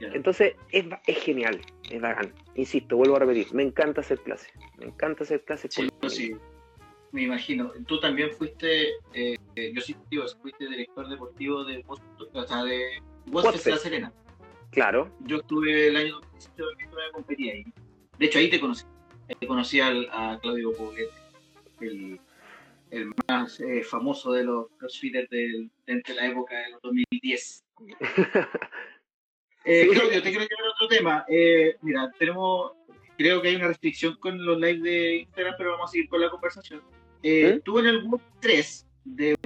[0.01, 1.61] Entonces es, es, genial,
[1.91, 2.32] es bacán.
[2.55, 5.74] Insisto, vuelvo a repetir, me encanta hacer clases, me encanta hacer clases.
[5.74, 6.34] Sí, sí,
[7.12, 7.72] me imagino.
[7.86, 9.36] Tú también fuiste, eh,
[9.74, 14.12] yo sí, tío, fuiste director deportivo de, o sea, de La Serena.
[14.70, 15.10] Claro.
[15.20, 16.68] Yo estuve el año 2018
[17.06, 17.64] en competir ahí.
[18.18, 18.84] De hecho, ahí te conocí.
[19.38, 21.12] Te conocí al, a Claudio Poblete,
[21.80, 22.20] el,
[22.90, 27.64] el más eh, famoso de los crossfitters de, de, la época de los 2010.
[29.64, 31.24] eh, Claudio, te quiero llevar otro tema.
[31.28, 32.72] Eh, mira, tenemos,
[33.16, 36.20] creo que hay una restricción con los lives de Instagram, pero vamos a seguir con
[36.20, 36.82] la conversación.
[37.22, 37.60] Eh, ¿Mm?
[37.60, 39.36] Tuve en el World 3 de,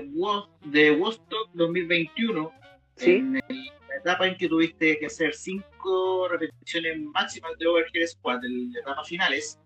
[0.64, 2.52] de Woodstock 2021,
[2.96, 3.10] ¿Sí?
[3.16, 8.72] en el etapa en que tuviste que hacer cinco repeticiones máximas de overhead squat, en
[8.72, 9.58] la etapa finales,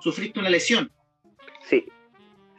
[0.00, 0.90] sufriste una lesión.
[1.68, 1.86] Sí.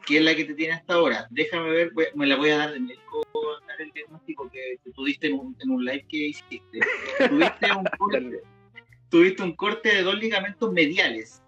[0.04, 1.26] Que es la que te tiene hasta ahora.
[1.30, 3.26] Déjame ver, me la voy a dar de médico,
[3.66, 6.80] dar el diagnóstico que, tú diste en un, live que hiciste.
[7.28, 8.42] Tuviste un, corte,
[9.08, 11.42] tuviste un corte de dos ligamentos mediales.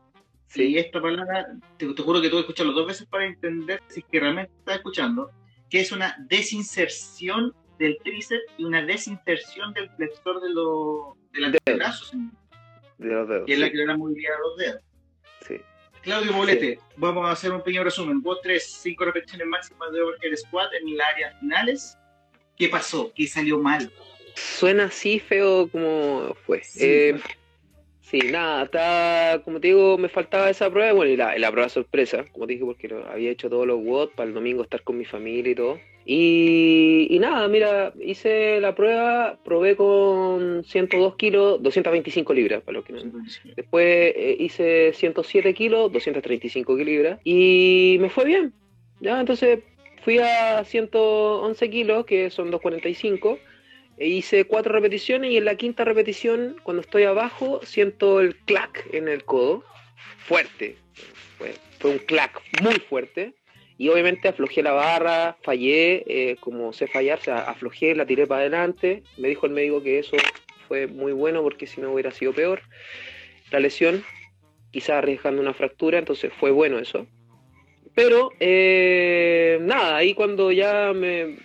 [0.49, 0.64] Sí.
[0.64, 1.46] Y esta palabra,
[1.76, 4.76] te, juro que tuve que escucharlo dos veces para entender si es que realmente estás
[4.76, 5.30] escuchando,
[5.68, 11.76] que es una desinserción del tríceps y una desinserción del flexor de, los de los
[11.76, 12.12] brazos.
[12.98, 13.46] De los dedos.
[13.46, 14.82] Que es la que le da movilidad a los dedos.
[15.46, 15.60] Sí.
[16.02, 18.22] Claudio Bolete, vamos a hacer un pequeño resumen.
[18.22, 21.98] Vos tres, cinco repeticiones máximas de overhead squat en las áreas finales.
[22.56, 23.12] ¿Qué pasó?
[23.14, 23.90] ¿Qué salió mal?
[24.34, 26.62] Suena así feo como fue.
[26.62, 27.20] Sí, eh,
[28.00, 31.68] sí nada, está, como te digo, me faltaba esa prueba, bueno, y la, la prueba
[31.68, 34.98] sorpresa, como te dije, porque había hecho todos los WOD para el domingo estar con
[34.98, 35.80] mi familia y todo.
[36.11, 42.94] Y, nada, mira, hice la prueba, probé con 102 kilos, 225 libras, para lo que
[42.94, 43.02] no.
[43.54, 48.54] Después eh, hice 107 kilos, 235 libras, y me fue bien.
[49.00, 49.59] Ya, entonces
[50.02, 53.38] fui a 111 kilos, que son 245,
[53.98, 58.86] e hice cuatro repeticiones, y en la quinta repetición, cuando estoy abajo, siento el clac
[58.94, 59.62] en el codo,
[60.16, 60.76] fuerte.
[61.78, 63.34] fue un clac muy fuerte
[63.78, 68.26] y obviamente aflojé la barra, fallé, eh, como sé fallar, o sea, aflojé, la tiré
[68.26, 69.04] para adelante.
[69.16, 70.16] Me dijo el médico que eso
[70.66, 72.60] fue muy bueno porque si no hubiera sido peor.
[73.52, 74.02] La lesión,
[74.72, 77.06] quizás arriesgando una fractura, entonces fue bueno eso.
[77.94, 81.36] Pero eh, nada, ahí cuando ya me,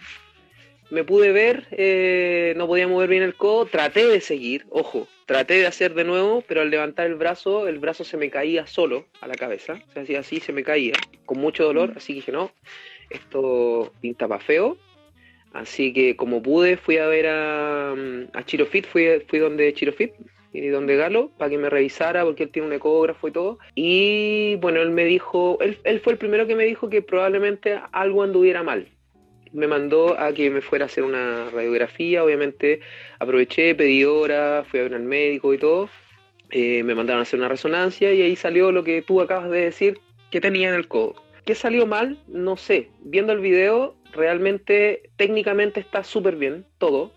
[0.89, 5.53] me pude ver, eh, no podía mover bien el codo, traté de seguir, ojo, Traté
[5.53, 9.05] de hacer de nuevo, pero al levantar el brazo, el brazo se me caía solo
[9.21, 9.81] a la cabeza.
[9.93, 11.93] Se hacía así, se me caía, con mucho dolor.
[11.93, 11.97] Mm.
[11.97, 12.51] Así que dije, no,
[13.09, 14.77] esto pinta para feo.
[15.53, 20.11] Así que como pude, fui a ver a, a Chirofit, fui, fui donde Chirofit
[20.51, 23.59] y donde Galo para que me revisara porque él tiene un ecógrafo y todo.
[23.75, 27.79] Y bueno, él me dijo, él, él fue el primero que me dijo que probablemente
[27.91, 28.88] algo anduviera mal.
[29.54, 32.82] Me mandó a que me fuera a hacer una radiografía, obviamente
[33.20, 35.89] aproveché, pedí hora, fui a ver al médico y todo,
[36.49, 39.62] eh, me mandaron a hacer una resonancia y ahí salió lo que tú acabas de
[39.62, 39.99] decir
[40.32, 41.16] que tenía en el codo.
[41.45, 42.18] ¿Qué salió mal?
[42.28, 42.89] No sé.
[43.01, 47.12] Viendo el video, realmente técnicamente está súper bien todo,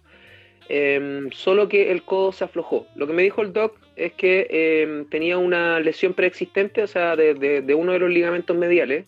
[0.69, 2.87] em, solo que el codo se aflojó.
[2.97, 7.15] Lo que me dijo el doc es que em, tenía una lesión preexistente, o sea,
[7.17, 9.07] de, uno de los ligamentos mediales,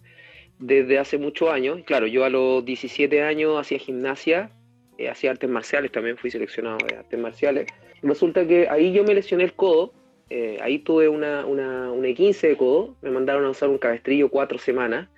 [0.59, 1.81] desde hace muchos años.
[1.85, 4.51] Claro, yo a los 17 años hacía gimnasia,
[4.99, 7.67] eh, hacía artes marciales, también fui seleccionado de artes marciales.
[8.03, 9.93] Resulta que ahí yo me lesioné el codo
[10.31, 14.29] eh, ahí tuve una, una, una E15 de codo, me mandaron a usar un cabestrillo
[14.29, 15.09] cuatro semanas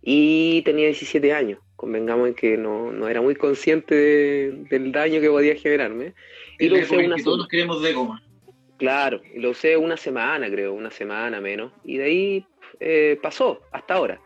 [0.00, 1.58] y tenía 17 años.
[1.76, 6.14] Convengamos en que no, no era muy consciente del daño que podía generarme.
[6.58, 8.22] Y lo usé una todos nos queremos de goma.
[8.76, 11.72] Claro, lo usé una semana, creo, una semana menos.
[11.84, 12.46] Y de ahí
[12.78, 14.20] eh, pasó hasta ahora.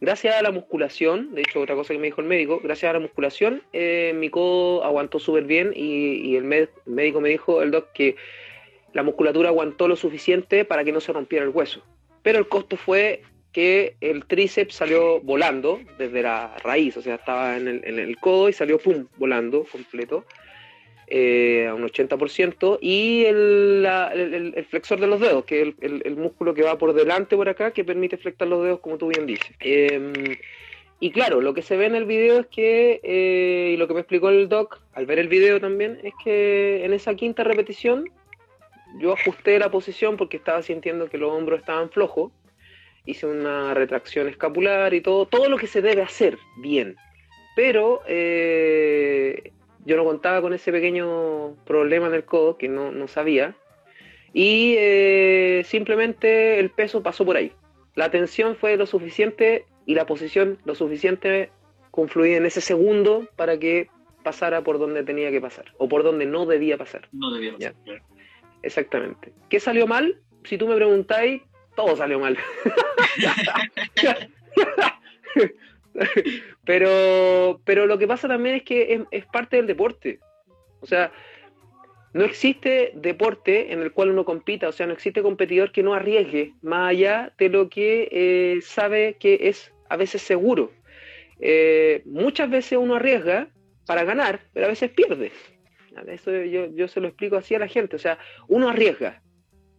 [0.00, 2.92] Gracias a la musculación, de hecho, otra cosa que me dijo el médico, gracias a
[2.92, 7.72] la musculación, eh, mi codo aguantó súper bien y, y el, médico me dijo, el
[7.72, 8.14] doc, que
[8.92, 11.82] la musculatura aguantó lo suficiente para que no se rompiera el hueso.
[12.22, 13.22] Pero el costo fue
[13.52, 18.52] que el tríceps salió volando desde la raíz, o sea, estaba en el, codo y
[18.52, 20.24] salió pum, volando completo
[21.10, 26.62] eh, a un 80%, y el, flexor de los dedos, que es el, músculo que
[26.62, 29.50] va por delante por acá, que permite flexar los dedos, como tú bien dices.
[29.60, 30.12] Em,
[31.00, 33.94] y claro, lo que se ve en el video es que, eh, y lo que
[33.94, 38.04] me explicó el doc al ver el video también, es que en esa quinta repetición
[38.98, 42.32] yo ajusté la posición porque estaba sintiendo que los hombros estaban flojos.
[43.06, 46.96] Hice una retracción escapular y todo, todo lo que se debe hacer bien.
[47.54, 49.52] Pero eh,
[49.88, 53.56] yo no contaba con ese pequeño problema en el codo que no, sabía.
[54.34, 57.52] Y eh, simplemente el peso pasó por ahí.
[57.94, 61.50] La tensión fue lo suficiente y la posición lo suficiente
[61.90, 63.88] confluida en ese segundo para que
[64.22, 67.08] pasara por donde tenía que pasar o por donde no debía pasar.
[67.12, 68.02] No debía pasar.
[68.62, 69.32] Exactamente.
[69.48, 70.20] ¿Qué salió mal?
[70.44, 71.40] Si tú me preguntáis,
[71.74, 72.36] todo salió mal.
[76.64, 80.20] pero, pero lo que pasa también es que es, parte del deporte.
[80.80, 81.12] O sea,
[82.12, 85.94] no existe deporte en el cual uno compita, o sea, no existe competidor que no
[85.94, 90.72] arriesgue más allá de lo que eh, sabe que es a veces seguro.
[91.40, 93.48] Eh, muchas veces uno arriesga
[93.86, 95.32] para ganar, pero a veces pierde.
[96.06, 97.96] Eso yo, se lo explico así a la gente.
[97.96, 99.22] O sea, uno arriesga.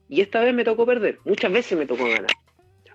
[0.08, 1.20] Y esta vez me tocó perder.
[1.24, 2.32] Muchas veces me tocó ganar.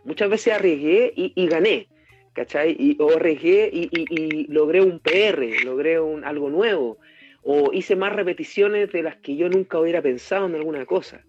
[0.05, 1.89] Muchas veces arriesgué y, gané.
[2.35, 2.77] ¿Cachai?
[2.79, 6.99] Y, o arriesgué y, logré un PR, logré un, algo nuevo.
[7.43, 11.25] O hice más repeticiones de las que yo nunca hubiera pensado en alguna cosa.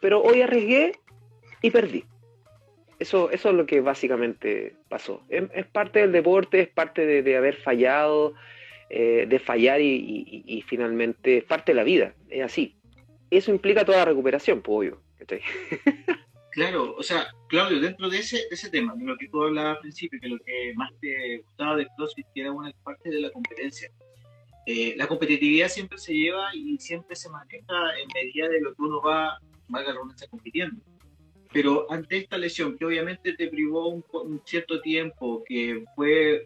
[0.00, 0.92] pero hoy arriesgué
[1.62, 2.04] y perdí.
[2.98, 5.22] Eso, es lo que básicamente pasó.
[5.28, 8.34] Es, parte del deporte, es parte de, de haber fallado,
[8.90, 12.74] eh, de fallar y, finalmente es parte de la vida, es así.
[13.30, 15.02] Eso implica toda la recuperación, pues obvio.
[16.58, 19.82] Claro, o sea, Claudio, dentro de ese, ese tema, de lo que tú hablabas al
[19.82, 23.30] principio, que lo que más te gustaba de CrossFit, que era una parte de la
[23.30, 23.92] competencia.
[24.66, 28.82] Eh, la competitividad siempre se lleva y siempre se maneja en medida de lo que
[28.82, 29.38] uno va,
[29.68, 30.82] valga la está compitiendo.
[31.52, 36.44] Pero ante esta lesión, que obviamente te privó un, un cierto tiempo, que fue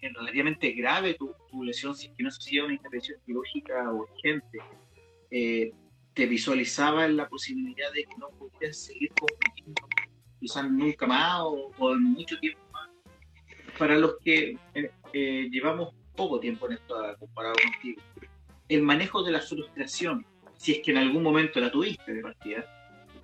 [0.00, 1.32] relativamente grave tu,
[1.62, 4.58] lesión, si que no se una intervención quirúrgica urgente,
[5.30, 5.70] eh,
[6.16, 9.86] te visualizaba en la posibilidad de que no pudieras seguir compitiendo,
[10.40, 12.88] quizás nunca más o, en mucho tiempo más.
[13.78, 18.00] Para los que eh, eh, llevamos poco tiempo en esto comparado contigo,
[18.66, 20.24] el manejo de la frustración,
[20.56, 22.64] si es que en algún momento la tuviste de partida,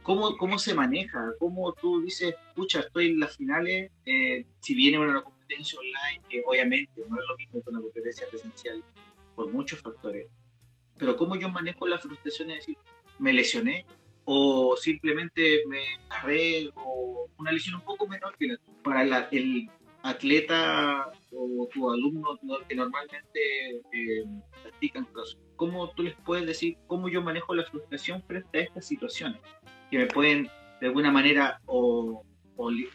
[0.02, 1.32] ¿cómo, cómo se maneja?
[1.38, 5.18] ¿Cómo tú dices, pucha, estoy en las finales, si viene una
[5.78, 8.82] online, que obviamente no es lo mismo que una competencia presencial
[9.34, 10.26] por muchos factores.
[10.98, 12.76] Pero cómo yo manejo la frustración de decir,
[13.18, 13.86] me lesioné
[14.24, 19.68] o simplemente me agarré o una lesión un poco menor que la, para el
[20.02, 22.38] atleta o tu alumno
[22.68, 23.40] que normalmente
[23.92, 24.24] eh,
[24.62, 25.08] practican.
[25.56, 29.40] ¿Cómo tú les puedes decir cómo yo manejo la frustración frente a estas situaciones
[29.90, 30.48] que me pueden
[30.80, 32.24] de alguna manera o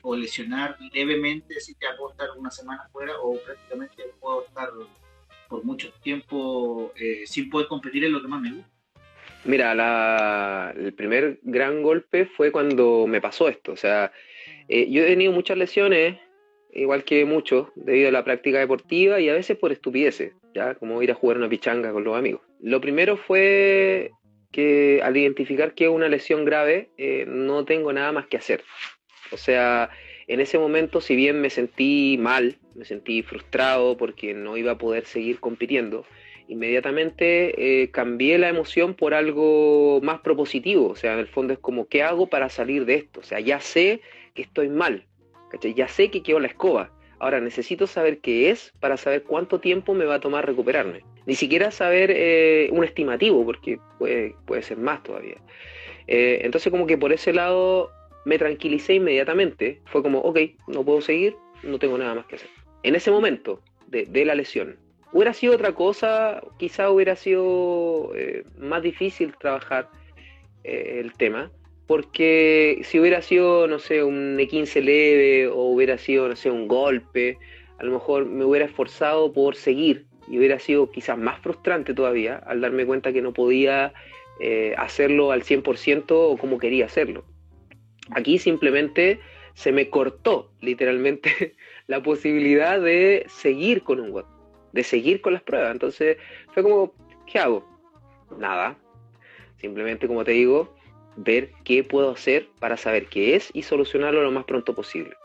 [0.02, 4.70] o, lesionar levemente, si te puedo estar una semana fuera o prácticamente puedo estar
[5.48, 8.72] por mucho tiempo eh, sin poder competir en lo que más me gusta.
[9.45, 13.72] Mira, el primer gran golpe fue cuando me pasó esto.
[13.72, 14.12] O sea,
[14.68, 16.20] eh, yo he tenido muchas lesiones,
[16.74, 21.02] igual que muchos, debido a la práctica deportiva y a veces por estupideces, ya como
[21.02, 22.41] ir a jugar una pichanga con los amigos.
[22.62, 24.12] Lo primero fue
[24.52, 28.64] que al identificar que es una lesión grave, eh, no tengo nada más que hacer.
[29.32, 29.89] O sea,
[30.28, 34.78] En ese momento, si bien me sentí mal, me sentí frustrado porque no iba a
[34.78, 36.05] poder seguir compitiendo,
[36.49, 40.89] inmediatamente eh, cambié la emoción por algo más propositivo.
[40.89, 43.21] O sea, en el fondo es como, ¿qué hago para salir de esto?
[43.21, 44.01] O sea, ya sé
[44.34, 45.05] que estoy mal,
[45.75, 46.91] ya sé que quedó la escoba.
[47.19, 51.03] Ahora necesito saber qué es para saber cuánto tiempo me va a tomar recuperarme.
[51.25, 55.38] Ni siquiera saber eh, un estimativo, porque puede, ser más todavía.
[56.07, 57.91] Eh, entonces como que por ese lado
[58.28, 59.80] me tranquilicé inmediatamente.
[59.86, 62.49] Fue como, ok, no puedo seguir, no tengo nada más que hacer.
[62.84, 64.75] En ese momento de, la lesión,
[65.13, 69.89] hubiera sido otra cosa, quizá hubiera sido eh, más difícil trabajar
[70.65, 71.49] eh, el tema,
[71.88, 76.67] porque si hubiera sido, no sé, un E15 leve o hubiera sido, no sé, un
[76.67, 77.38] golpe,
[77.80, 82.36] a lo mejor me hubiera esforzado por seguir y hubiera sido quizás más frustrante todavía
[82.45, 83.93] al darme cuenta que no podía
[84.41, 87.23] eh, hacerlo al 100% o como quería hacerlo.
[88.12, 89.20] Aquí simplemente
[89.53, 91.55] se me cortó literalmente
[91.88, 94.26] la posibilidad de seguir con un web,
[94.74, 95.72] de seguir con las pruebas.
[95.72, 96.18] Entonces
[96.53, 96.93] fue como,
[97.26, 97.68] ¿qué hago?
[98.38, 98.78] Nada.
[99.58, 100.76] Simplemente, como te digo,
[101.16, 105.16] ver qué puedo hacer para saber qué es y solucionarlo lo más pronto posible.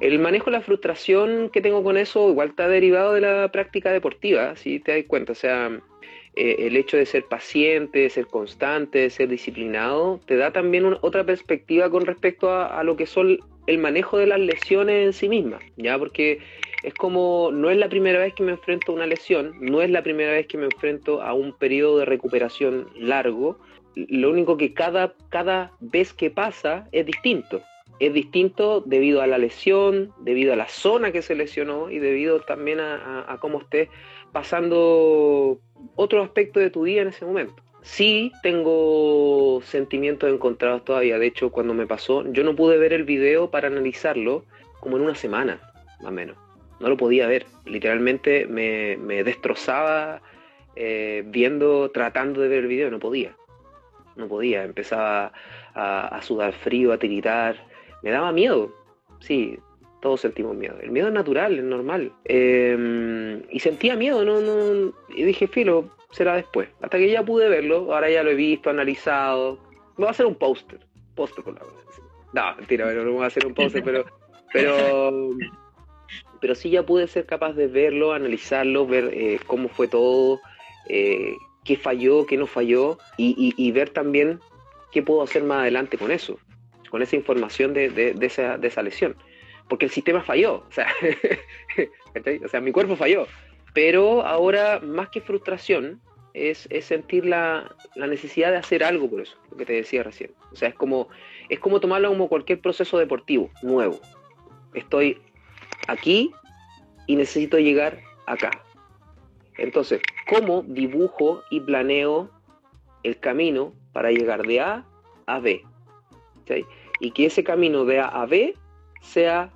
[0.00, 3.92] El manejo de la frustración que tengo con eso igual está derivado de la práctica
[3.92, 5.32] deportiva, si te das cuenta.
[5.32, 5.80] O sea,
[6.34, 10.96] eh, el hecho de ser paciente, de ser constante, de ser disciplinado, te da también
[11.02, 15.28] otra perspectiva con respecto a, lo que son el manejo de las lesiones en sí
[15.28, 15.98] mismas, ¿ya?
[15.98, 16.38] Porque
[16.82, 19.90] es como, no es la primera vez que me enfrento a una lesión, no es
[19.90, 23.58] la primera vez que me enfrento a un periodo de recuperación largo,
[23.94, 27.62] lo único que cada, cada vez que pasa es distinto.
[27.98, 32.40] Es distinto debido a la lesión, debido a la zona que se lesionó y debido
[32.40, 33.90] también a, cómo esté
[34.32, 35.58] pasando
[35.94, 37.54] otro aspecto de tu día en ese momento.
[37.82, 41.18] Sí tengo sentimientos encontrados todavía.
[41.18, 44.44] De hecho, cuando me pasó, yo no pude ver el video para analizarlo
[44.80, 45.60] como en una semana,
[45.98, 46.36] más o menos.
[46.80, 47.46] No lo podía ver.
[47.64, 50.22] Literalmente me, destrozaba
[50.74, 52.90] eh, viendo, tratando de ver el video.
[52.90, 53.36] No podía.
[54.16, 54.64] No podía.
[54.64, 55.32] Empezaba
[55.74, 57.71] a, a sudar frío, a tiritar.
[58.02, 58.72] Me daba miedo.
[59.20, 59.58] Sí,
[60.00, 60.76] todos sentimos miedo.
[60.80, 62.12] El miedo es natural, es normal.
[62.24, 66.68] Em, y sentía miedo, no, no, y dije, filo, será después.
[66.82, 69.58] Hasta que ya pude verlo, ahora ya lo he visto, analizado.
[69.96, 70.80] Me voy a hacer un póster.
[71.14, 71.60] Póster con la
[72.32, 74.04] No, mentira, no voy a hacer un póster, pero,
[74.52, 75.30] pero,
[76.40, 80.40] pero sí ya pude ser capaz de verlo, analizarlo, ver eh, cómo fue todo,
[80.88, 81.34] eh,
[81.64, 84.40] qué falló, qué no falló, y, y, ver también
[84.90, 86.38] qué puedo hacer más adelante con eso,
[86.92, 89.16] con esa información de, de, esa, de esa lesión
[89.68, 90.86] porque el sistema falló, o sea,
[92.44, 93.26] o sea, mi cuerpo falló.
[93.72, 95.98] Pero ahora, más que frustración,
[96.34, 100.32] es, sentir la, necesidad de hacer algo por eso, lo que te decía recién.
[100.52, 101.08] O sea, es como,
[101.48, 103.98] es como tomarlo como cualquier proceso deportivo nuevo.
[104.74, 105.22] Estoy
[105.88, 106.32] aquí
[107.06, 108.50] y necesito llegar acá.
[109.56, 112.30] Entonces, ¿cómo dibujo y planeo
[113.04, 114.86] el camino para llegar de A
[115.26, 115.62] a B?
[117.02, 118.54] Y que ese camino de A a B
[119.02, 119.50] sea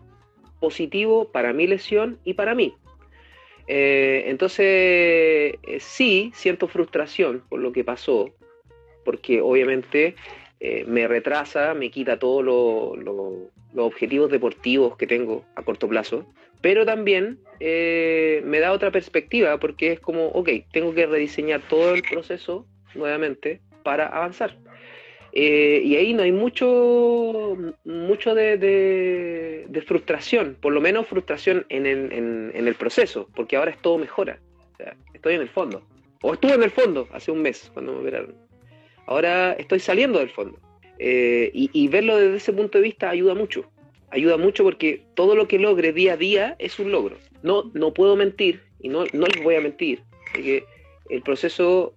[0.60, 2.74] positivo para mi lesión y para mí.
[3.68, 8.30] Eh, entonces, eh, sí, siento frustración por lo que pasó,
[9.04, 10.14] porque obviamente
[10.60, 16.26] eh, me retrasa, me quita todos los objetivos deportivos que tengo a corto plazo,
[16.60, 22.02] pero también me da otra perspectiva, porque es como, ok, tengo que rediseñar todo el
[22.02, 24.56] proceso nuevamente para avanzar.
[25.38, 32.74] Eh, y ahí no hay mucho, mucho de, frustración, por lo menos frustración en el,
[32.76, 34.38] proceso, porque ahora es todo mejora.
[35.12, 35.82] estoy en el fondo.
[36.22, 38.34] O estuve en el fondo hace un mes cuando me operaron.
[39.04, 40.58] Ahora estoy saliendo del fondo.
[40.98, 43.70] Eh, y, verlo desde ese punto de vista ayuda mucho.
[44.08, 47.18] Ayuda mucho porque todo lo que logre día a día es un logro.
[47.42, 50.00] No, no puedo mentir y no, no les voy a mentir.
[50.32, 50.64] Que
[51.10, 51.92] el proceso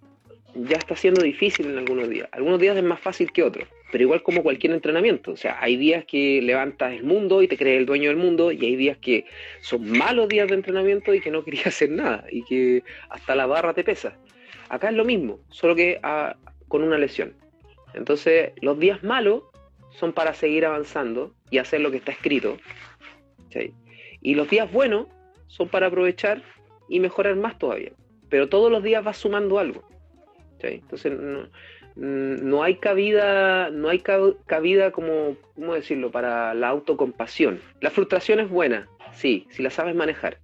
[0.55, 2.27] ya está siendo difícil en algunos días.
[2.31, 5.31] Algunos días es más fácil que otros, pero igual como cualquier entrenamiento.
[5.31, 8.51] O sea, hay días que levantas el mundo y te crees el dueño del mundo
[8.51, 9.25] y hay días que
[9.61, 13.45] son malos días de entrenamiento y que no querías hacer nada y que hasta la
[13.45, 14.17] barra te pesa.
[14.69, 16.35] Acá es lo mismo, solo que ah,
[16.67, 17.33] con una lesión.
[17.93, 19.43] Entonces, los días malos
[19.91, 22.57] son para seguir avanzando y hacer lo que está escrito.
[24.21, 25.07] Y los días buenos
[25.47, 26.43] son para aprovechar
[26.87, 27.91] y mejorar más todavía.
[28.29, 29.88] Pero todos los días vas sumando algo.
[30.67, 31.13] Entonces
[31.95, 37.59] no, hay cabida, no hay cabida como, ¿cómo decirlo?, para la autocompasión.
[37.81, 40.37] La frustración es buena, sí, si la sabes manejar.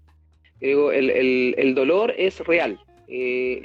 [0.60, 2.80] Digo, el, dolor es real.
[3.08, 3.62] Eh,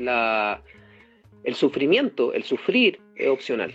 [1.44, 3.72] el sufrimiento, el sufrir es opcional.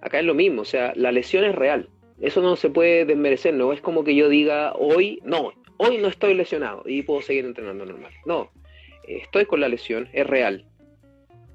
[0.00, 1.88] Acá es lo mismo, o sea, la lesión es real.
[2.20, 6.08] Eso no se puede desmerecer, no es como que yo diga hoy, no, hoy no
[6.08, 8.12] estoy lesionado y puedo seguir entrenando normal.
[8.26, 8.50] No,
[9.06, 10.64] estoy con la lesión, es real.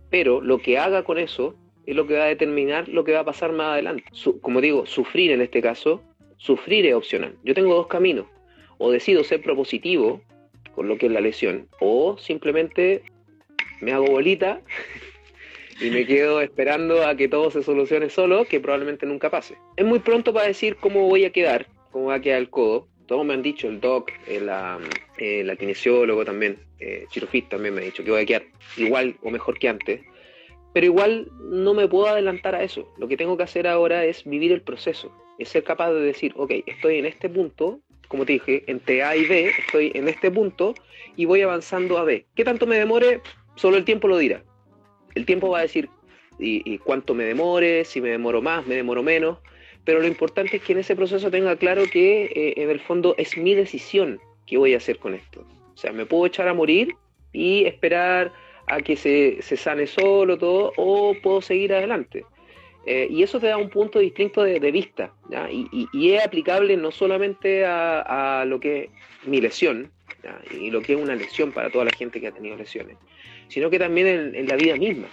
[0.09, 1.55] Pero lo que haga con eso
[1.85, 4.03] es lo que va a determinar lo que va a pasar más adelante.
[4.41, 6.01] como digo, sufrir en este caso,
[6.37, 7.35] sufrir es opcional.
[7.43, 8.25] Yo tengo dos caminos.
[8.77, 10.21] O decido ser propositivo
[10.75, 13.01] con lo que es la lesión, o simplemente
[13.81, 14.61] me hago bolita
[15.81, 19.57] y me quedo esperando a que todo se solucione solo, que probablemente nunca pase.
[19.75, 22.87] Es muy pronto para decir cómo voy a quedar, cómo va a quedar el codo.
[23.07, 24.79] Todos me han dicho, el doc, eh, la,
[25.17, 27.07] eh, la kinesiólogo también, eh,
[27.49, 28.43] también me ha dicho que voy a quedar
[28.75, 30.01] igual o mejor que antes.
[30.73, 32.93] Pero igual no me puedo adelantar a eso.
[32.97, 35.11] Lo que tengo que hacer ahora es vivir el proceso.
[35.39, 39.15] Es ser capaz de decir, ok, estoy en este punto, como te dije, entre A
[39.15, 40.75] y B, estoy en este punto
[41.15, 42.25] y voy avanzando a B.
[42.35, 43.21] ¿Qué tanto me demore?
[43.55, 44.43] Solo el tiempo lo dirá
[45.17, 45.89] el tiempo va a decir
[46.39, 49.39] y, cuánto me demore, si me demoro más, me demoro menos,
[49.87, 53.15] pero lo importante es que en ese proceso tenga claro que eh, en el fondo
[53.17, 55.47] es mi decisión que voy a hacer con esto.
[55.73, 56.93] O sea, me puedo echar a morir
[57.31, 58.33] y esperar
[58.67, 62.25] a que se, sane solo todo o puedo seguir adelante.
[62.85, 65.13] Eh, y eso te da un punto distinto de, vista
[65.49, 68.89] y, es aplicable no solamente a, lo que es
[69.25, 69.89] mi lesión
[70.51, 72.97] y lo que es una lesión para toda la gente que ha tenido lesiones,
[73.47, 75.07] sino que también en, la vida misma.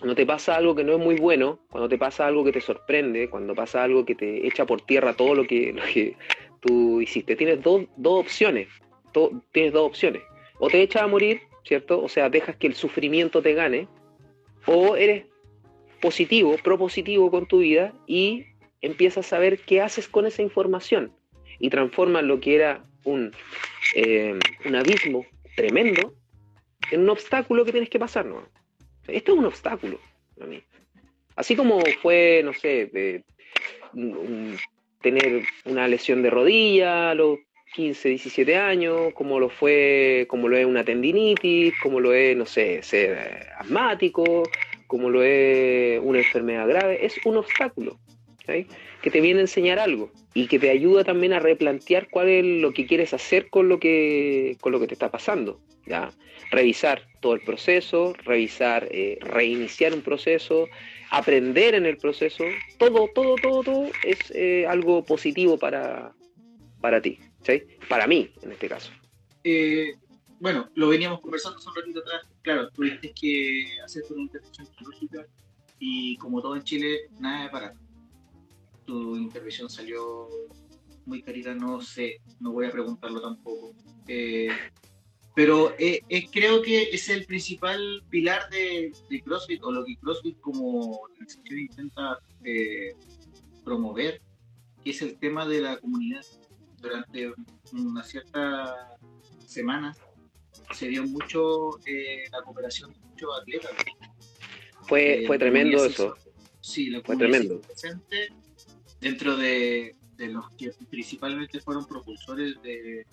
[0.00, 2.62] Cuando te pasa algo que no es muy bueno, cuando te pasa algo que te
[2.62, 6.16] sorprende, cuando pasa algo que te echa por tierra todo lo que, que
[6.60, 8.68] tú hiciste, tienes dos, opciones.
[9.52, 10.22] tienes dos opciones.
[10.58, 12.02] O te echas a morir, ¿cierto?
[12.02, 13.88] O sea, dejas que el sufrimiento te gane,
[14.64, 15.26] o eres
[16.00, 18.46] positivo, propositivo con tu vida y
[18.80, 21.12] empiezas a saber qué haces con esa información
[21.58, 23.32] y transformas lo que era un,
[23.94, 25.26] eh, un abismo
[25.56, 26.14] tremendo
[26.90, 28.48] en un obstáculo que tienes que pasar, ¿no?
[29.12, 29.98] Esto es un obstáculo
[30.40, 30.62] a mí.
[31.36, 33.22] Así como fue, no sé,
[35.00, 37.38] tener una lesión de rodilla a los
[37.74, 42.46] 15, 17 años, como lo fue, como lo es una tendinitis, como lo es, no
[42.46, 44.42] sé, ser asmático,
[44.86, 47.98] como lo es una enfermedad grave, es un obstáculo
[49.02, 52.44] que te viene a enseñar algo y que te ayuda también a replantear cuál es
[52.44, 55.60] lo que quieres hacer con lo que, con lo que te está pasando.
[56.50, 60.68] Revisar todo el proceso, revisar, eh, reiniciar un proceso,
[61.10, 62.44] aprender en el proceso,
[62.78, 66.14] todo, todo, todo, todo es eh, algo positivo para,
[66.80, 67.62] para ti, ¿sí?
[67.88, 68.90] Para mí, en este caso.
[69.44, 69.94] Eh,
[70.38, 72.22] bueno, lo veníamos conversando hace un ratito atrás.
[72.42, 75.26] Claro, tuviste que hacer una intervención quirúrgica
[75.78, 77.74] y como todo en Chile, nada de parar.
[78.86, 80.28] Tu intervención salió
[81.06, 83.74] muy carita, no sé, no voy a preguntarlo tampoco.
[85.34, 88.92] Pero eh, eh, creo que es el principal pilar de,
[89.24, 92.94] CrossFit o lo que CrossFit como organización intenta eh,
[93.64, 94.20] promover,
[94.82, 96.24] que es el tema de la comunidad.
[96.80, 97.32] Durante
[97.72, 98.98] una cierta
[99.46, 99.94] semana
[100.72, 101.78] se dio mucho
[102.32, 103.70] la cooperación de muchos atletas.
[104.82, 106.16] Fue, fue tremendo eso.
[106.60, 107.60] Sí, la fue tremendo.
[107.60, 108.32] Presente
[108.98, 113.04] dentro de los que principalmente fueron propulsores de,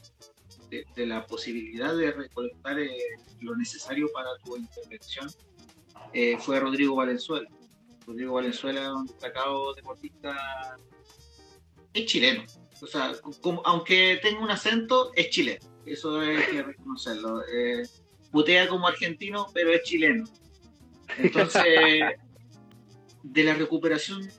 [0.70, 2.98] de, la posibilidad de recolectar eh,
[3.42, 5.30] lo necesario para tu intervención
[6.14, 7.48] eh, fue Rodrigo Valenzuela.
[8.06, 10.78] Rodrigo Valenzuela, un destacado deportista,
[11.94, 12.44] es chileno.
[12.82, 13.14] O sea,
[13.66, 15.66] aunque tenga un acento, es chileno.
[15.86, 17.44] Eso hay que reconocerlo.
[17.48, 17.84] Eh,
[18.32, 20.26] putea como argentino, pero es chileno.
[21.18, 21.64] Entonces,
[23.24, 24.30] de la recuperación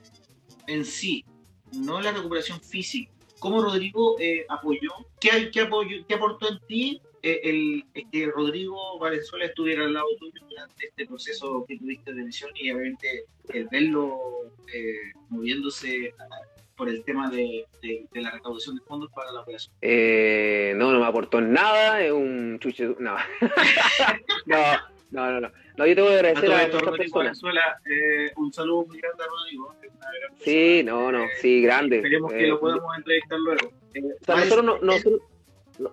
[0.67, 1.25] en sí,
[1.73, 7.41] no la recuperación física, cómo Rodrigo eh, apoyó, qué, apoyó, qué aportó en ti eh,
[7.43, 12.51] el, que Rodrigo Valenzuela estuviera al lado tuyo durante este proceso que tuviste de lesión
[12.55, 14.17] y obviamente el verlo
[14.73, 16.13] eh, moviéndose
[16.75, 17.65] por el tema de,
[18.13, 19.73] la recaudación de fondos para la operación?
[20.77, 22.95] no, no me aportó nada, es un chuche.
[22.99, 23.15] No.
[24.45, 24.57] no,
[25.11, 25.51] no, no, no.
[25.77, 29.75] No, yo tengo que agradecer a, a Venezuela, eh, un saludo muy grande a Rodrigo.
[30.39, 31.97] Sí, no, no, sí, grande.
[31.97, 33.71] Esperemos que lo eh, podamos entrevistar luego.
[33.93, 35.21] Eh, o sea, nosotros, nosotros,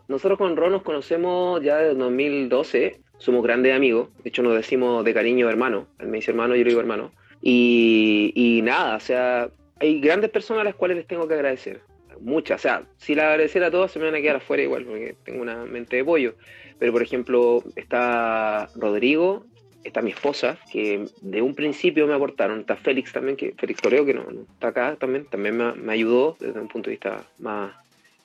[0.08, 5.04] nosotros con Ron nos conocemos ya desde 2012, somos grandes amigos, de hecho nos decimos
[5.04, 7.12] de cariño hermano, él me dice hermano, yo le digo hermano.
[7.40, 9.48] Y, y nada, o sea,
[9.80, 11.80] hay grandes personas a las cuales les tengo que agradecer,
[12.26, 14.84] muchas, o sea, si la agradecer a todas se me van a quedar afuera igual,
[14.84, 16.34] porque tengo una mente de pollo.
[16.78, 19.46] Pero por ejemplo, está Rodrigo,
[19.84, 24.04] está mi esposa, que de un principio me aportaron, está Félix también, que Félix Toreo,
[24.04, 27.72] que no, está acá también, también me, ayudó desde un punto de vista más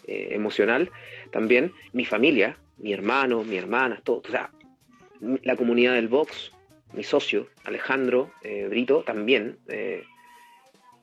[0.08, 0.90] eh, emocional,
[1.32, 4.50] también mi familia, mi hermano, mi hermana, todo, o sea,
[5.44, 6.52] la comunidad del box,
[6.94, 10.04] mi socio, Alejandro eh, Brito, también, eh,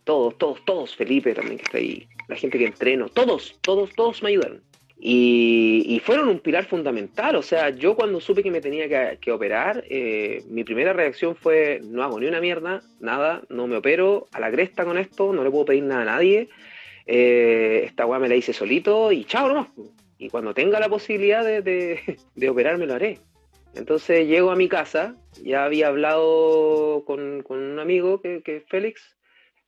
[0.02, 4.22] todos, todos, todos, Felipe también que está ahí, la gente que entreno, todos, todos, todos
[4.22, 4.62] me ayudaron.
[5.00, 7.36] Y, fueron un pilar fundamental.
[7.36, 11.80] O sea, yo cuando supe que me tenía que, operar, eh, mi primera reacción fue,
[11.84, 15.44] no hago ni una mierda, nada, no me opero, a la cresta con esto, no
[15.44, 16.48] le puedo pedir nada a nadie.
[17.06, 19.68] Eh, esta weá me la hice solito y chao nomás.
[20.18, 21.62] Y cuando tenga la posibilidad de,
[22.34, 23.18] de, operarme lo haré.
[23.74, 29.17] Entonces llego a mi casa, ya había hablado con, un amigo que, que Félix,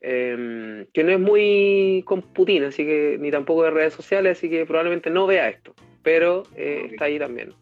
[0.02, 4.48] Em, que no es muy con Putin, así que ni tampoco de redes sociales, así
[4.48, 7.52] que probablemente no vea esto, pero eh, está ahí también.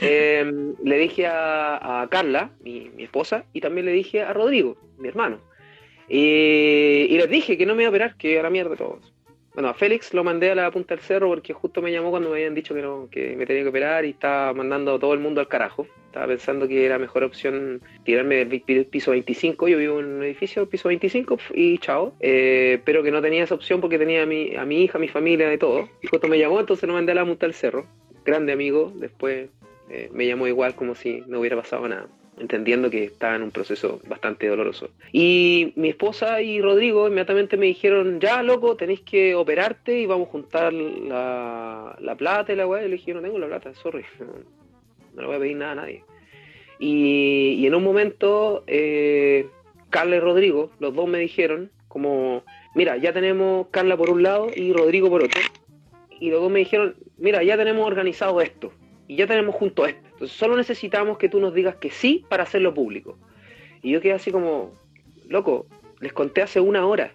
[0.00, 5.40] Em, le dije a, Carla, mi, esposa, y también le dije a Rodrigo, mi hermano.
[6.08, 9.13] Y, y les dije que no me iba a operar, que a la mierda todos.
[9.54, 12.28] Bueno, a Félix lo mandé a la punta del cerro porque justo me llamó cuando
[12.28, 15.14] me habían dicho que no, que me tenía que operar y estaba mandando a todo
[15.14, 15.86] el mundo al carajo.
[16.06, 19.68] Estaba pensando que era mejor opción tirarme del piso 25.
[19.68, 22.16] Yo vivo en un edificio, piso 25 y chao.
[22.18, 25.00] Eh, pero que no tenía esa opción porque tenía a mi, a mi hija, a
[25.00, 25.88] mi familia, de todo.
[26.02, 27.86] Y justo me llamó, entonces lo mandé a la punta del cerro.
[28.24, 29.50] Grande amigo, después
[29.88, 32.08] eh, me llamó igual como si no hubiera pasado nada
[32.38, 34.90] entendiendo que estaba en un proceso bastante doloroso.
[35.12, 40.28] Y mi esposa y Rodrigo inmediatamente me dijeron, ya loco, tenéis que operarte y vamos
[40.28, 42.84] a juntar la, la plata y la weá.
[42.84, 44.04] Y le dije, no tengo la plata, sorry,
[45.14, 46.04] no, le voy a pedir nada a nadie.
[46.78, 49.46] Y, en un momento, eh,
[49.90, 52.42] Carla y Rodrigo, los dos me dijeron, como,
[52.74, 55.40] mira, ya tenemos Carla por un lado y Rodrigo por otro.
[56.18, 58.72] Y los dos me dijeron, mira, ya tenemos organizado esto
[59.06, 60.08] y ya tenemos junto esto.
[60.24, 63.18] Entonces solo necesitamos que tú nos digas que sí para hacerlo público.
[63.82, 64.72] Y yo quedé así como,
[65.28, 65.66] loco,
[66.00, 67.14] les conté hace una hora.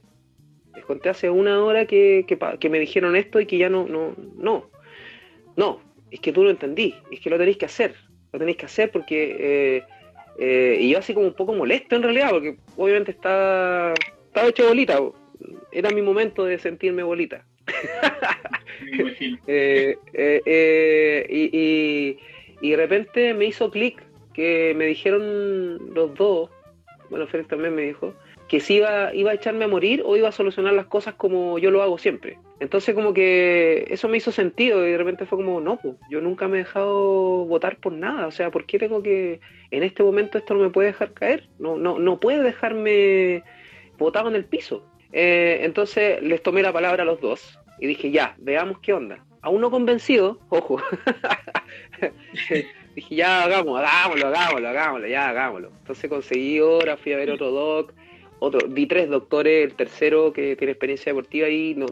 [0.76, 4.14] Les conté hace una hora que, que, me dijeron esto y que ya no, no,
[4.38, 4.70] no.
[5.56, 5.82] No,
[6.12, 7.96] es que tú lo entendí, es que lo tenéis que hacer.
[8.32, 9.38] Lo tenéis que hacer porque...
[9.40, 9.84] Eh,
[10.38, 13.96] eh, y yo así como un poco molesto en realidad, porque obviamente está,
[14.28, 15.02] estaba hecho bolita.
[15.72, 17.44] Era mi momento de sentirme bolita.
[19.48, 22.18] Eh, eh, y, y,
[22.62, 24.04] de repente me hizo clic
[24.34, 26.50] que me dijeron los dos,
[27.10, 28.14] bueno, Félix también me dijo,
[28.48, 31.60] que si iba, iba a echarme a morir o iba a solucionar las cosas como
[31.60, 32.40] yo lo hago siempre.
[32.60, 36.20] Entonces como que eso me hizo sentido y de repente fue como, no, pues, yo
[36.20, 39.40] nunca me he dejado votar por nada, o sea, ¿por qué tengo que,
[39.72, 41.48] en este momento esto no me puede dejar caer?
[41.60, 43.44] No, no, no puede dejarme
[43.98, 44.84] botado en el piso.
[45.12, 49.24] entonces les tomé la palabra a los dos y dije, ya, veamos qué onda.
[49.42, 50.82] Aún no convencido, ojo.
[52.96, 55.72] dije, ya, hagamos, hagámoslo, hagámoslo, hagámoslo, ya, hagámoslo.
[55.80, 57.94] Entonces conseguí hora, fui a ver otro doc,
[58.40, 61.88] otro, vi tres doctores, el tercero que tiene experiencia deportiva y no,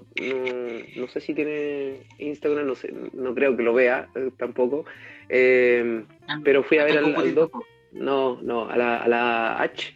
[0.95, 4.85] no, sé si tiene Instagram, no sé, no creo que lo vea eh, tampoco.
[5.29, 6.03] Eh,
[6.43, 9.93] pero fui a ver al, doc, no, no, a la, a la H.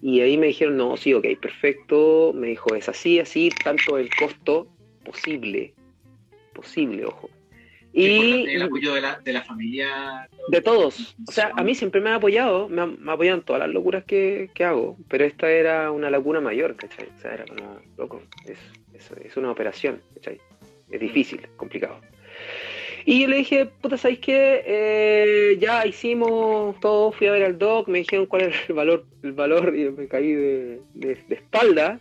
[0.00, 2.32] Y ahí me dijeron, no, sí, ok, perfecto.
[2.32, 4.68] Me dijo, es así, así, tanto el costo
[5.04, 5.74] posible,
[6.58, 7.30] posible, ojo.
[7.92, 10.28] Y el apoyo de la, de la, familia.
[10.48, 11.16] De todos.
[11.26, 14.04] O sea, a mí siempre me ha apoyado, me, ha, apoyado en todas las locuras
[14.04, 17.08] que, que, hago, pero esta era una laguna mayor, ¿cachai?
[17.16, 18.58] O sea, era como, loco, es,
[19.24, 20.38] es, una operación, ¿cachai?
[20.90, 22.00] Es difícil, complicado.
[23.06, 24.62] Y yo le dije, puta, ¿sabéis qué?
[24.66, 29.06] Eh, ya hicimos todo, fui a ver al doc, me dijeron cuál era el valor,
[29.22, 32.00] el valor y me caí de, de, de espalda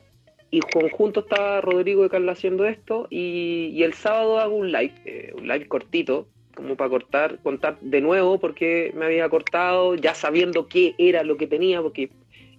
[0.49, 5.33] y conjunto estaba Rodrigo y Carla haciendo esto y, el sábado hago un live, eh,
[5.35, 10.67] un live cortito, como para cortar, contar de nuevo porque me había cortado, ya sabiendo
[10.67, 12.09] qué era lo que tenía, porque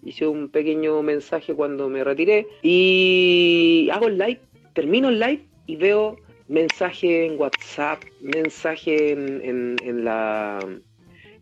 [0.05, 4.41] hice un pequeño mensaje cuando me retiré y hago el live,
[4.75, 6.17] termino el live y veo
[6.47, 10.61] mensaje en WhatsApp, mensaje en, en, la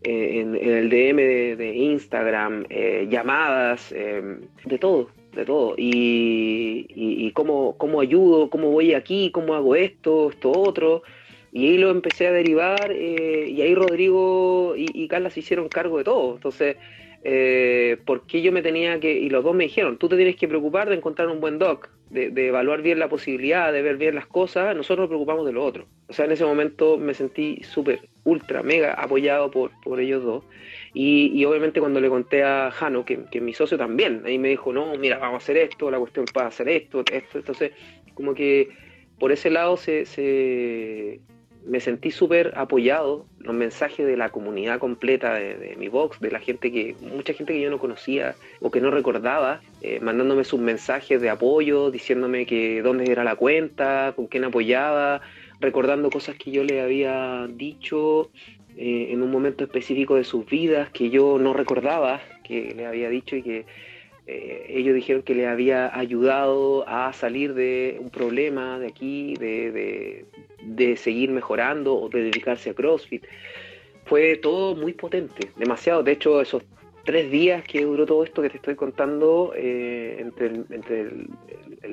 [0.01, 1.17] en, el DM
[1.57, 5.75] de, Instagram, eh, llamadas, eh, de todo de todo.
[5.77, 11.03] Y, y, cómo, cómo, ayudo, cómo voy aquí, cómo hago esto, esto otro.
[11.51, 15.97] Y ahí lo empecé a derivar eh, y ahí Rodrigo y, Carla se hicieron cargo
[15.97, 16.35] de todo.
[16.35, 16.77] Entonces,
[17.23, 19.13] eh, ¿por qué yo me tenía que...?
[19.13, 21.89] Y los dos me dijeron, tú te tienes que preocupar de encontrar un buen doc,
[22.09, 24.75] de, de evaluar bien la posibilidad, de ver bien las cosas.
[24.75, 25.85] Nosotros nos preocupamos de lo otro.
[26.09, 30.43] O sea, en ese momento me sentí súper, ultra, mega apoyado por, por ellos dos.
[30.99, 34.73] Y, obviamente cuando le conté a Jano, que, que mi socio también, ahí me dijo,
[34.73, 37.37] no, mira, vamos a hacer esto, la cuestión para hacer esto, esto.
[37.37, 37.71] Entonces,
[38.15, 38.69] como que
[39.19, 41.19] por ese lado se,
[41.63, 46.39] me sentí súper apoyado, los mensajes de la comunidad completa de, mi box, de la
[46.39, 50.59] gente que, mucha gente que yo no conocía o que no recordaba, eh, mandándome sus
[50.59, 55.21] mensajes de apoyo, diciéndome que dónde era la cuenta, con quién apoyaba,
[55.59, 58.31] recordando cosas que yo le había dicho
[58.77, 63.35] en un momento específico de sus vidas que yo no recordaba, que le había dicho
[63.35, 63.65] y que
[64.27, 70.25] eh, ellos dijeron que le había ayudado a salir de un problema de aquí, de,
[70.61, 73.25] de, seguir mejorando o de dedicarse a CrossFit.
[74.05, 76.03] Fue todo muy potente, demasiado.
[76.03, 76.63] De hecho, esos
[77.05, 81.29] tres días que duró todo esto que te estoy contando, eh, entre, el, entre el,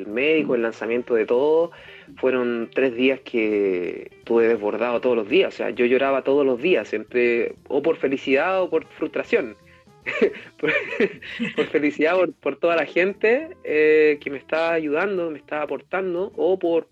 [0.06, 1.70] médico, el lanzamiento de todo,
[2.16, 5.54] fueron tres días que tuve desbordado todos los días.
[5.54, 6.92] O sea, yo lloraba todos los días,
[7.68, 9.56] o por felicidad o por frustración.
[11.56, 16.58] por, felicidad por, toda la gente eh, que me está ayudando, me está aportando, o
[16.58, 16.88] por,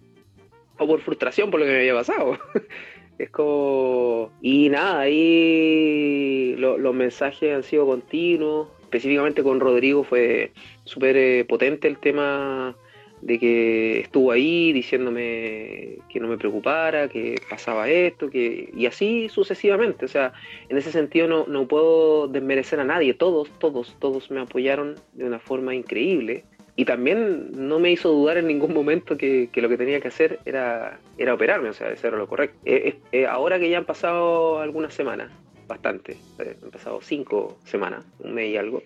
[0.78, 2.38] o por frustración por lo que me había pasado.
[3.18, 4.32] es como...
[4.40, 8.68] Y nada, ahí los mensajes han sido continuos.
[8.92, 10.52] Específicamente con Rodrigo fue
[10.84, 12.76] súper eh, potente el tema
[13.22, 19.30] de que estuvo ahí diciéndome que no me preocupara, que pasaba esto, que y así
[19.30, 20.04] sucesivamente.
[20.04, 20.34] O sea,
[20.68, 23.14] en ese sentido no, no puedo desmerecer a nadie.
[23.14, 26.44] Todos, todos, todos me apoyaron de una forma increíble.
[26.76, 30.38] Y también no me hizo dudar en ningún momento que, lo que tenía que hacer
[30.44, 32.58] era, era operarme, o sea, eso lo correcto.
[32.66, 35.30] Eh, eh, ahora que ya han pasado algunas semanas,
[35.72, 38.82] bastante, eh, han pasado cinco semanas, un mes y algo,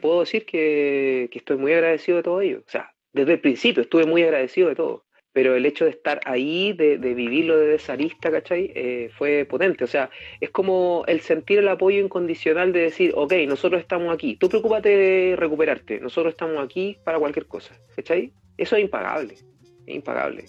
[0.00, 2.58] puedo decir que, que, estoy muy agradecido de todo ello.
[2.66, 6.20] O sea, desde el principio estuve muy agradecido de todo, pero el hecho de estar
[6.24, 8.72] ahí, de, vivirlo desde esa arista, ¿cachai?
[8.74, 9.84] Eh, fue potente.
[9.84, 10.10] O sea,
[10.40, 14.88] es como el sentir el apoyo incondicional de decir, ok, nosotros estamos aquí, tú preocúpate
[14.88, 18.32] de recuperarte, nosotros estamos aquí para cualquier cosa, ¿cachai?
[18.56, 20.44] Eso es impagable, es impagable.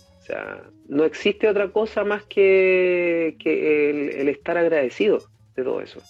[0.88, 5.24] No existe otra cosa más que, el, estar agradecido
[5.56, 6.02] de todo eso.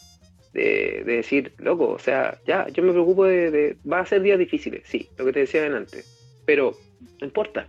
[0.53, 4.37] De, decir, loco, o sea, ya, yo me preocupo de, de, Va a ser días
[4.37, 6.77] difíciles, sí, lo que te decía antes pero
[7.19, 7.67] no importa,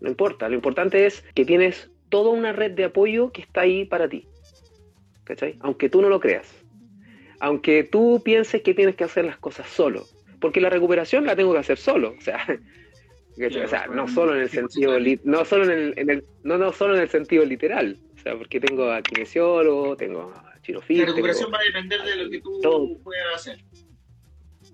[0.00, 0.48] no importa.
[0.48, 4.26] Lo importante es que tienes toda una red de apoyo que está ahí para ti.
[5.24, 5.56] ¿Cachai?
[5.60, 6.48] Aunque tú no lo creas.
[7.40, 10.06] Aunque tú pienses que tienes que hacer las cosas solo.
[10.40, 12.14] Porque la recuperación la tengo que hacer solo.
[12.18, 12.38] O sea,
[13.92, 17.44] no solo en el sentido no solo en el, no, no solo en el sentido
[17.44, 17.98] literal.
[18.14, 21.00] O sea, porque tengo a kinesiólogo, tengo a chirofil.
[21.00, 23.58] La recuperación va a depender de lo que tú puedas hacer.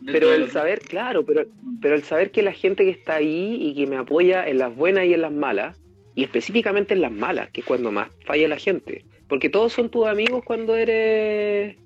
[0.07, 1.45] Pero el saber, claro, pero,
[1.81, 4.75] pero el saber que la gente que está ahí y que me apoya en las
[4.75, 5.81] buenas y en las malas,
[6.15, 9.05] y específicamente en las malas, que es cuando más falla la gente.
[9.29, 11.77] Porque todos son tus amigos cuando eres.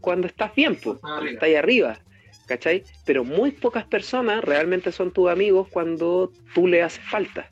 [0.00, 1.98] cuando estás bien, pues, cuando estás ahí arriba.
[2.46, 2.84] ¿Cachai?
[3.06, 7.50] Pero muy pocas personas realmente son tus amigos cuando tú le haces falta.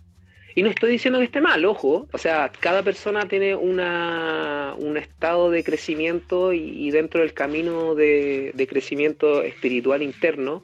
[0.54, 2.08] Y no estoy diciendo que esté mal, ojo.
[2.12, 8.66] O sea, cada persona tiene una, un estado de crecimiento y, dentro del camino de,
[8.68, 10.62] crecimiento espiritual interno,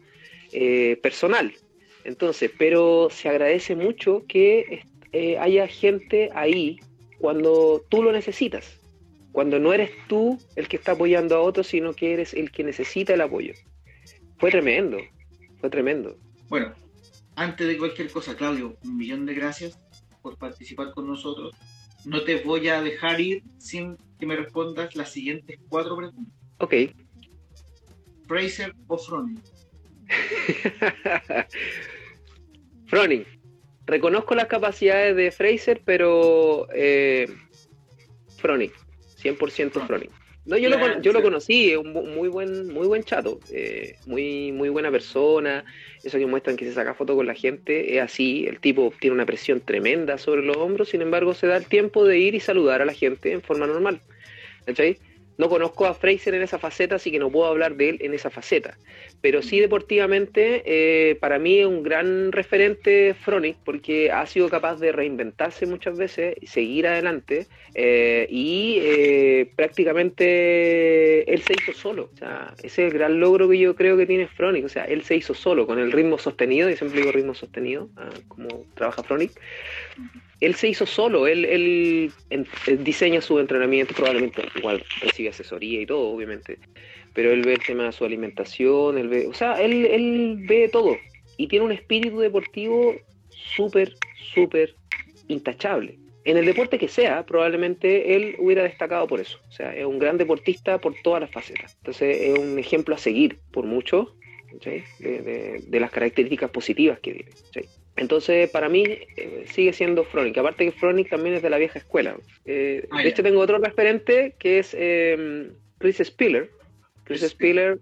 [0.52, 1.54] eh, personal.
[2.04, 4.82] Entonces, pero se agradece mucho que
[5.12, 6.80] eh, haya gente ahí
[7.18, 8.78] cuando tú lo necesitas.
[9.32, 12.64] Cuando no eres tú el que está apoyando a otros, sino que eres el que
[12.64, 13.54] necesita el apoyo.
[14.38, 14.98] Fue tremendo,
[15.60, 16.16] fue tremendo.
[16.48, 16.74] Bueno,
[17.36, 19.78] antes de cualquier cosa, Claudio, un millón de gracias
[20.22, 21.54] por participar con nosotros.
[22.04, 26.34] No te voy a dejar ir sin que me respondas las siguientes cuatro preguntas.
[26.58, 26.74] Ok.
[28.26, 29.40] ¿Fraser o Froning?
[32.86, 33.24] Froning.
[33.86, 37.28] Reconozco las capacidades de Fraser, pero eh,
[38.36, 38.72] Froning.
[39.22, 40.10] 100% Froning.
[40.48, 44.50] No, yo, lo, yo lo conocí, es un muy buen, muy buen chato, eh, muy,
[44.50, 45.62] muy buena persona,
[46.02, 49.12] eso que muestran que se saca foto con la gente, es así, el tipo tiene
[49.12, 52.40] una presión tremenda sobre los hombros, sin embargo se da el tiempo de ir y
[52.40, 54.00] saludar a la gente en forma normal.
[54.64, 54.96] ¿Cachai?
[55.38, 58.12] No conozco a Fraser en esa faceta, así que no puedo hablar de él en
[58.12, 58.76] esa faceta.
[59.20, 64.80] Pero sí deportivamente, eh, para mí es un gran referente Fronic, porque ha sido capaz
[64.80, 72.10] de reinventarse muchas veces, seguir adelante, eh, y eh, prácticamente él se hizo solo.
[72.12, 74.64] O sea, ese es el gran logro que yo creo que tiene Fronic.
[74.64, 77.88] O sea, él se hizo solo, con el ritmo sostenido, y siempre digo ritmo sostenido,
[77.96, 79.30] ah, como trabaja Fronic
[80.40, 82.12] él se hizo solo, él, él,
[82.84, 86.58] diseña su entrenamiento, probablemente igual recibe asesoría y todo, obviamente,
[87.12, 90.68] pero él ve el tema de su alimentación, él ve, o sea, él, él ve
[90.68, 90.96] todo
[91.36, 92.94] y tiene un espíritu deportivo
[93.30, 93.94] súper,
[94.34, 94.74] súper
[95.28, 95.98] intachable.
[96.24, 99.38] En el deporte que sea, probablemente él hubiera destacado por eso.
[99.48, 101.76] O sea, es un gran deportista por todas las facetas.
[101.78, 104.14] Entonces, es un ejemplo a seguir por mucho
[104.64, 107.30] de, de, las características positivas que tiene.
[107.98, 108.84] Entonces, para mí,
[109.16, 110.38] eh, sigue siendo Fronic.
[110.38, 112.16] Aparte que Fronic también es de la vieja escuela.
[112.44, 116.50] Eh, ah, de hecho, tengo otro referente que es em, Chris Spiller.
[117.04, 117.78] Chris Spiller,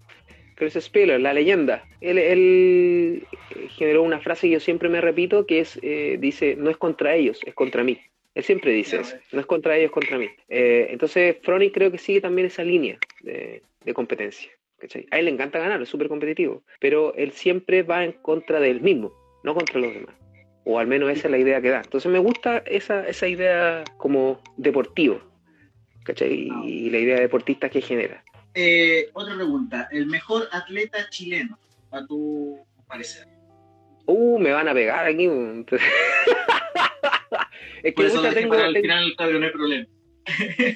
[0.55, 1.83] Chris Spiller, la leyenda.
[2.01, 3.27] Él, él,
[3.77, 7.15] generó una frase que yo siempre me repito, que es, eh, dice, no es contra
[7.15, 7.99] ellos, es contra mí.
[8.35, 10.29] Él siempre dice eso, no es contra ellos, es contra mí.
[10.47, 14.51] entonces, Fronic creo que sigue también esa línea de, de competencia.
[14.77, 15.07] ¿cachai?
[15.09, 18.69] A él le encanta ganar, es súper competitivo, pero él siempre va en contra de
[18.69, 19.11] él mismo,
[19.43, 20.15] no contra los demás.
[20.65, 21.81] O al menos esa es la idea que da.
[21.81, 25.21] Entonces me gusta esa, esa idea como deportivo,
[26.03, 26.49] ¿cachai?
[26.65, 28.23] Y, la idea deportista que genera.
[28.53, 31.57] Eh, otra pregunta, el mejor atleta chileno,
[31.91, 33.27] a tu parecer.
[34.07, 35.25] Uh, me van a pegar aquí.
[35.27, 35.65] es
[37.83, 39.85] que Por tengo, al final, no hay problema.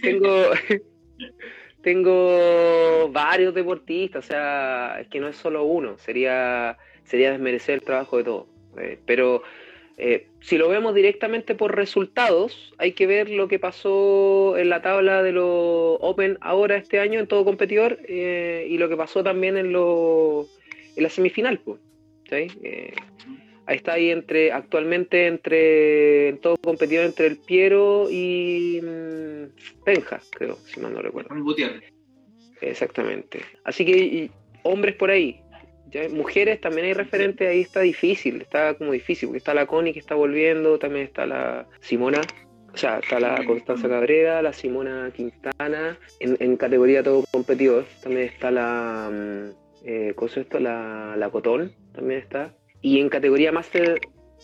[0.01, 0.51] tengo,
[1.81, 6.77] tengo varios deportistas, o sea, es que no es solo uno, sería,
[7.11, 8.47] sería desmerecer el trabajo de todos.
[8.79, 9.43] Eh, pero
[9.97, 14.81] eh, si lo vemos directamente por resultados, hay que ver lo que pasó en la
[14.81, 19.23] tabla de los Open ahora este año en todo competidor eh, y lo que pasó
[19.23, 20.47] también en, lo,
[20.95, 21.59] en la semifinal.
[21.59, 21.79] Pues,
[23.65, 30.21] ahí está ahí entre actualmente entre en todo competidor entre el Piero y mm, Benja,
[30.31, 31.29] creo, si mal no recuerdo.
[32.61, 33.41] Exactamente.
[33.65, 34.29] Así que
[34.63, 35.41] hombres por ahí,
[36.11, 39.99] Mujeres también hay referentes, ahí está difícil, está como difícil, porque está la Connie que
[39.99, 42.21] está volviendo, también está la Simona,
[42.73, 48.51] o sea, está la Constanza Cabrera, la Simona Quintana, en, categoría todo competidor, también está
[48.51, 50.59] la, mm, eh, ¿cómo es esto?
[50.59, 52.53] La, la Cotón, también está.
[52.81, 53.99] Y en categoría Master,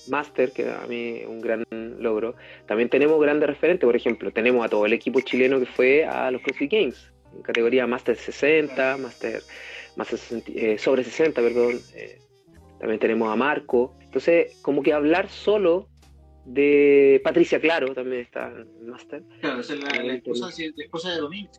[0.09, 4.69] Master, que a mí un gran logro, también tenemos grandes referentes, por ejemplo, tenemos a
[4.69, 9.41] todo el equipo chileno que fue a los CrossFit Games, en categoría Master 60, Master
[9.97, 11.81] más eh, sobre 60, perdón.
[11.95, 12.19] Eh,
[12.79, 13.95] también tenemos a Marco.
[14.01, 15.87] Entonces, como que hablar solo
[16.45, 19.23] de Patricia Claro también está en Master.
[19.41, 21.49] Claro, es la, esposa, de Domingo.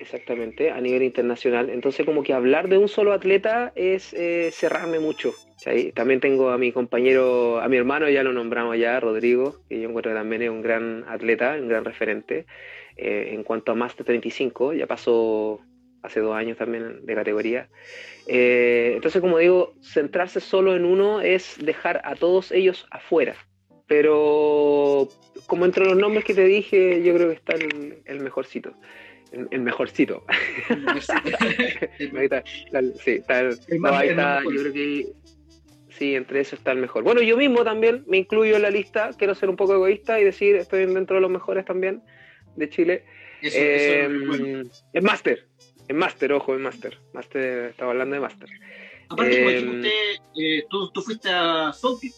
[0.00, 1.70] Exactamente, a nivel internacional.
[1.70, 5.32] Entonces, como que hablar de un solo atleta es eh, cerrarme mucho.
[5.94, 9.88] También tengo a mi compañero, a mi hermano, ya lo nombramos ya, Rodrigo, que yo
[9.88, 12.46] encuentro que también es un gran atleta, un gran referente.
[12.96, 15.60] en cuanto a Master 35, ya pasó
[16.02, 17.68] hace dos años también de categoría.
[18.26, 23.34] Eh, entonces, como digo, centrarse solo en uno es dejar a todos ellos afuera.
[23.86, 25.08] Pero
[25.46, 28.72] como entre los nombres que te dije, yo creo que está el, mejorcito.
[29.32, 30.24] El, mejorcito.
[33.02, 35.06] sí, está el, ahí está, yo creo que
[35.88, 37.02] sí, entre eso está el mejor.
[37.02, 40.24] Bueno, yo mismo también me incluyo en la lista, quiero ser un poco egoísta y
[40.24, 42.00] decir, estoy dentro de los mejores también
[42.56, 43.04] de Chile.
[43.42, 45.49] Eso, es em, máster,
[45.90, 46.98] en Master, ojo, en Master.
[47.12, 48.48] Master, estaba hablando de Master.
[49.08, 49.90] Aparte, como em, usted,
[50.36, 52.12] eh, tú, tú, fuiste a Sophie,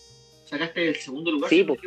[0.45, 1.49] sacaste el segundo lugar.
[1.49, 1.81] Sí, pues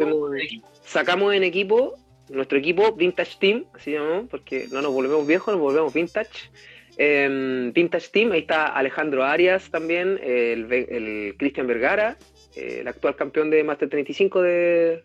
[0.83, 1.95] sacamos en equipo,
[2.29, 6.49] nuestro equipo, Vintage Team, así llamamos, porque no nos volvemos viejos, nos volvemos Vintage.
[6.97, 12.17] Eh, vintage Team, ahí está Alejandro Arias también, el, el Cristian Vergara,
[12.55, 15.03] eh, el actual campeón de Master 35 de,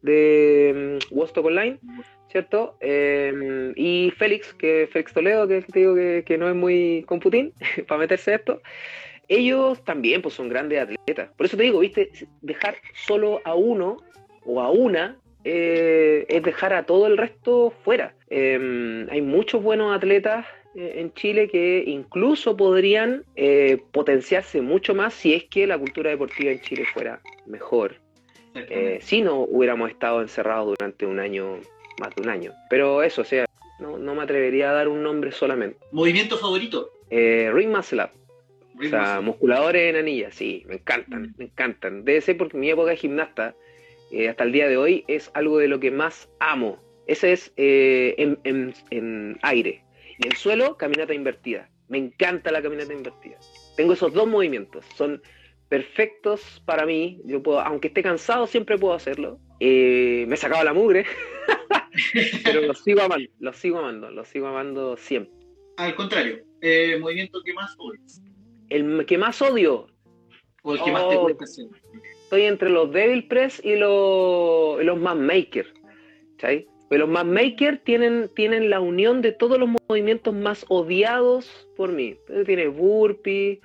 [0.00, 1.78] de um, Wostock Online.
[2.36, 2.76] ¿Cierto?
[2.80, 7.54] Em, y Félix, que Félix Toledo, que te digo que, no es muy computín
[7.88, 8.60] para meterse esto,
[9.26, 11.30] ellos también pues, son grandes atletas.
[11.34, 12.10] Por eso te digo, viste,
[12.42, 13.96] dejar solo a uno
[14.44, 18.14] o a una eh, es dejar a todo el resto fuera.
[18.28, 20.44] Em, hay muchos buenos atletas
[20.74, 26.10] eh, en Chile que incluso podrían eh, potenciarse mucho más si es que la cultura
[26.10, 27.94] deportiva en Chile fuera mejor.
[29.00, 31.60] si no hubiéramos estado encerrados durante un año
[31.98, 32.52] más de un año.
[32.70, 33.46] Pero eso, o sea,
[33.78, 35.78] no, me atrevería a dar un nombre solamente.
[35.92, 36.90] ¿Movimiento favorito?
[37.10, 38.10] Eh, ring muscle up.
[38.78, 41.34] o sea, musculadores en anilla, sí, me encantan, mm.
[41.38, 42.04] me encantan.
[42.04, 43.54] Debe ser porque mi época de gimnasta,
[44.10, 46.78] eh, hasta el día de hoy, es algo de lo que más amo.
[47.06, 49.84] Ese es eh, en, en aire.
[50.18, 51.68] Y en suelo, caminata invertida.
[51.88, 53.36] Me encanta la caminata invertida.
[53.76, 54.84] Tengo esos dos movimientos.
[54.96, 55.22] Son
[55.68, 57.20] perfectos para mí.
[57.24, 59.38] Yo puedo, aunque esté cansado, siempre puedo hacerlo.
[59.60, 61.06] Eh, me he sacado la mugre,
[62.44, 65.32] pero lo sigo amando, lo sigo amando, lo sigo amando siempre.
[65.76, 68.22] Al contrario, el eh, movimiento que más odias.
[68.68, 69.86] El que más odio.
[70.62, 71.66] O el que más te oh, hacer.
[72.24, 75.72] Estoy entre los Devil Press y los, los Man Maker.
[76.38, 81.92] Pero los Man Maker tienen, tienen la unión de todos los movimientos más odiados por
[81.92, 82.16] mí.
[82.46, 83.60] Tiene burpee,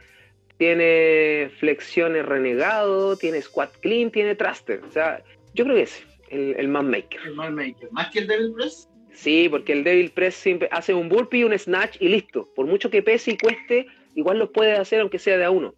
[0.57, 4.81] tiene flexiones renegado, tiene squat clean, tiene thruster.
[4.87, 5.23] O sea,
[5.55, 7.19] yo creo que es el, el man maker.
[7.25, 7.91] El man maker.
[7.91, 8.89] ¿Más que el devil press?
[9.13, 12.49] Sí, porque el devil press siempre hace un burpee, un snatch y listo.
[12.55, 15.75] Por mucho que pese y cueste, igual lo puede hacer aunque sea de a uno.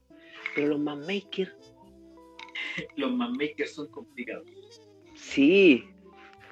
[0.55, 1.53] Pero los man maker.
[2.95, 4.47] los man makers son complicados.
[5.15, 5.85] Sí.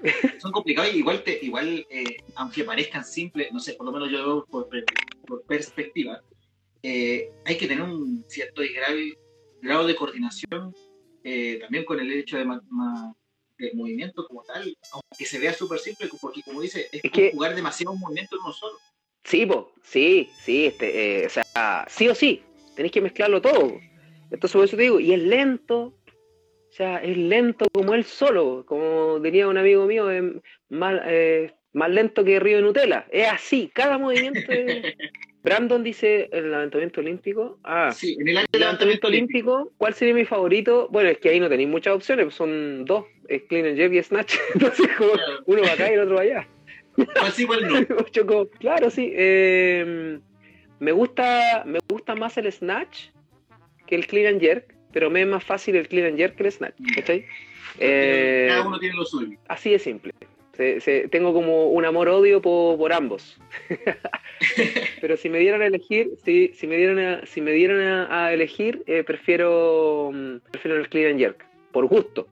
[0.40, 4.10] son complicados y igual, te, igual eh, aunque parezcan simples, no sé, por lo menos
[4.10, 4.68] yo veo por,
[5.28, 6.22] por perspectiva,
[6.84, 8.64] eh, hay que tener un cierto
[9.62, 10.74] grado, de coordinación
[11.24, 12.46] eh, también con el hecho de,
[13.74, 17.96] movimiento como tal, aunque se vea súper simple, porque como dice, es, que jugar demasiado
[17.96, 18.78] movimiento en uno solo.
[19.24, 22.44] Sí, po, sí, sí, este, eh, o sea, sí o sí,
[22.76, 23.80] tenéis que mezclarlo todo.
[24.32, 25.94] Entonces, por eso te digo, y es lento,
[26.70, 30.24] o sea, es lento como él solo, como diría un amigo mío, es
[30.70, 33.08] más, eh, más lento que Río de Nutella.
[33.12, 34.96] Es así, cada movimiento es...
[35.44, 37.58] Brandon dice el levantamiento olímpico.
[37.64, 40.88] Ah, Sí, en el el levantamiento olímpico, ¿cuál sería mi favorito?
[40.92, 43.94] Bueno, es que ahí no tenéis muchas opciones, pues son dos, es clean and jerk
[43.94, 44.36] y snatch.
[44.54, 45.40] Entonces, como Claro.
[45.46, 46.48] uno va acá y el otro va allá.
[46.96, 48.50] ¿Cuál sí, cuál no?
[48.60, 49.12] Claro, sí.
[49.16, 50.20] eh,
[50.80, 53.10] me gusta, me gusta más el snatch
[53.88, 56.44] que el clean and jerk, pero me es más fácil el clean and jerk que
[56.44, 56.76] el snatch.
[57.80, 59.38] Eh, Cada uno tiene lo suyo.
[59.48, 60.14] Así de simple.
[60.62, 63.36] Se- se- tengo como un amor-odio por, por ambos.
[65.02, 68.26] Pero si me dieran a elegir, si, si me dieran a, si me dieran a,
[68.28, 72.28] a elegir, eh, prefiero, mm, prefiero el clean and jerk, por gusto.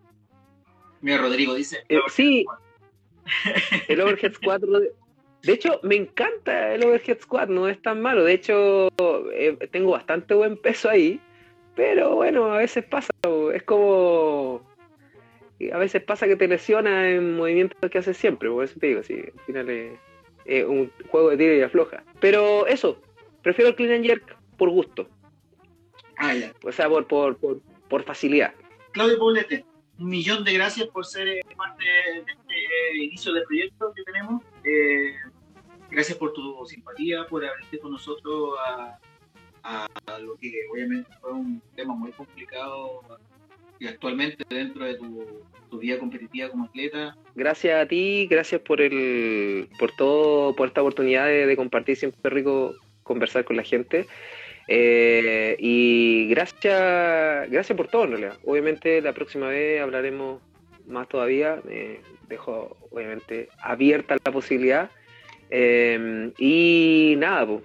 [1.01, 1.79] Mira, Rodrigo dice.
[1.89, 2.45] Eh, sí,
[3.87, 4.61] el overhead squat.
[4.61, 8.23] de- hecho, me encanta el overhead squat, no es tan malo.
[8.25, 8.89] De hecho,
[9.33, 11.19] eh, tengo bastante buen peso ahí,
[11.75, 13.09] pero bueno, a veces pasa.
[13.55, 14.68] Es como.
[15.73, 19.03] A veces pasa que te lesiona en movimientos que haces siempre, por eso te digo,
[19.03, 19.99] sí, al final es,
[20.45, 22.03] es un juego de tiro y afloja.
[22.21, 23.01] Pero eso,
[23.41, 25.07] prefiero el clean and jerk por gusto,
[26.17, 26.53] Ah, ya.
[26.63, 28.53] o sea, por, por, por, por facilidad.
[28.91, 29.65] Claudio Poblete,
[29.99, 34.03] un millón de gracias por ser eh, parte de este eh, inicio del proyecto que
[34.03, 34.43] tenemos.
[34.63, 35.13] Eh,
[35.91, 38.55] gracias por tu simpatía, por abrirte con nosotros
[39.63, 39.87] a
[40.21, 43.01] lo que obviamente fue un tema muy complicado
[43.79, 45.25] y actualmente dentro de tu,
[45.69, 47.15] tu vida competitiva como atleta.
[47.35, 52.75] Gracias a ti, gracias por el, por todo, por esta oportunidad de, compartir, siempre rico
[53.03, 54.05] conversar con la gente.
[54.67, 58.37] Eh, y gracias, gracias por todo en realidad.
[58.45, 60.41] Obviamente la próxima vez hablaremos
[60.87, 61.61] más todavía.
[61.69, 64.91] eh, dejo obviamente abierta la posibilidad.
[65.49, 67.63] Eh, y nada, pues,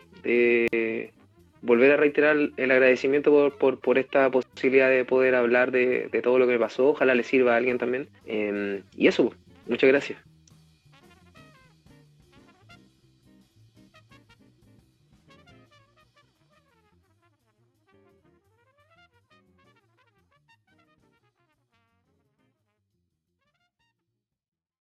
[1.64, 6.38] volver a reiterar el agradecimiento por, por, esta posibilidad de poder hablar de, de todo
[6.38, 6.88] lo que pasó.
[6.88, 8.08] Ojalá le sirva a alguien también.
[8.26, 10.33] Eh, y eso, pues, muchas gracias.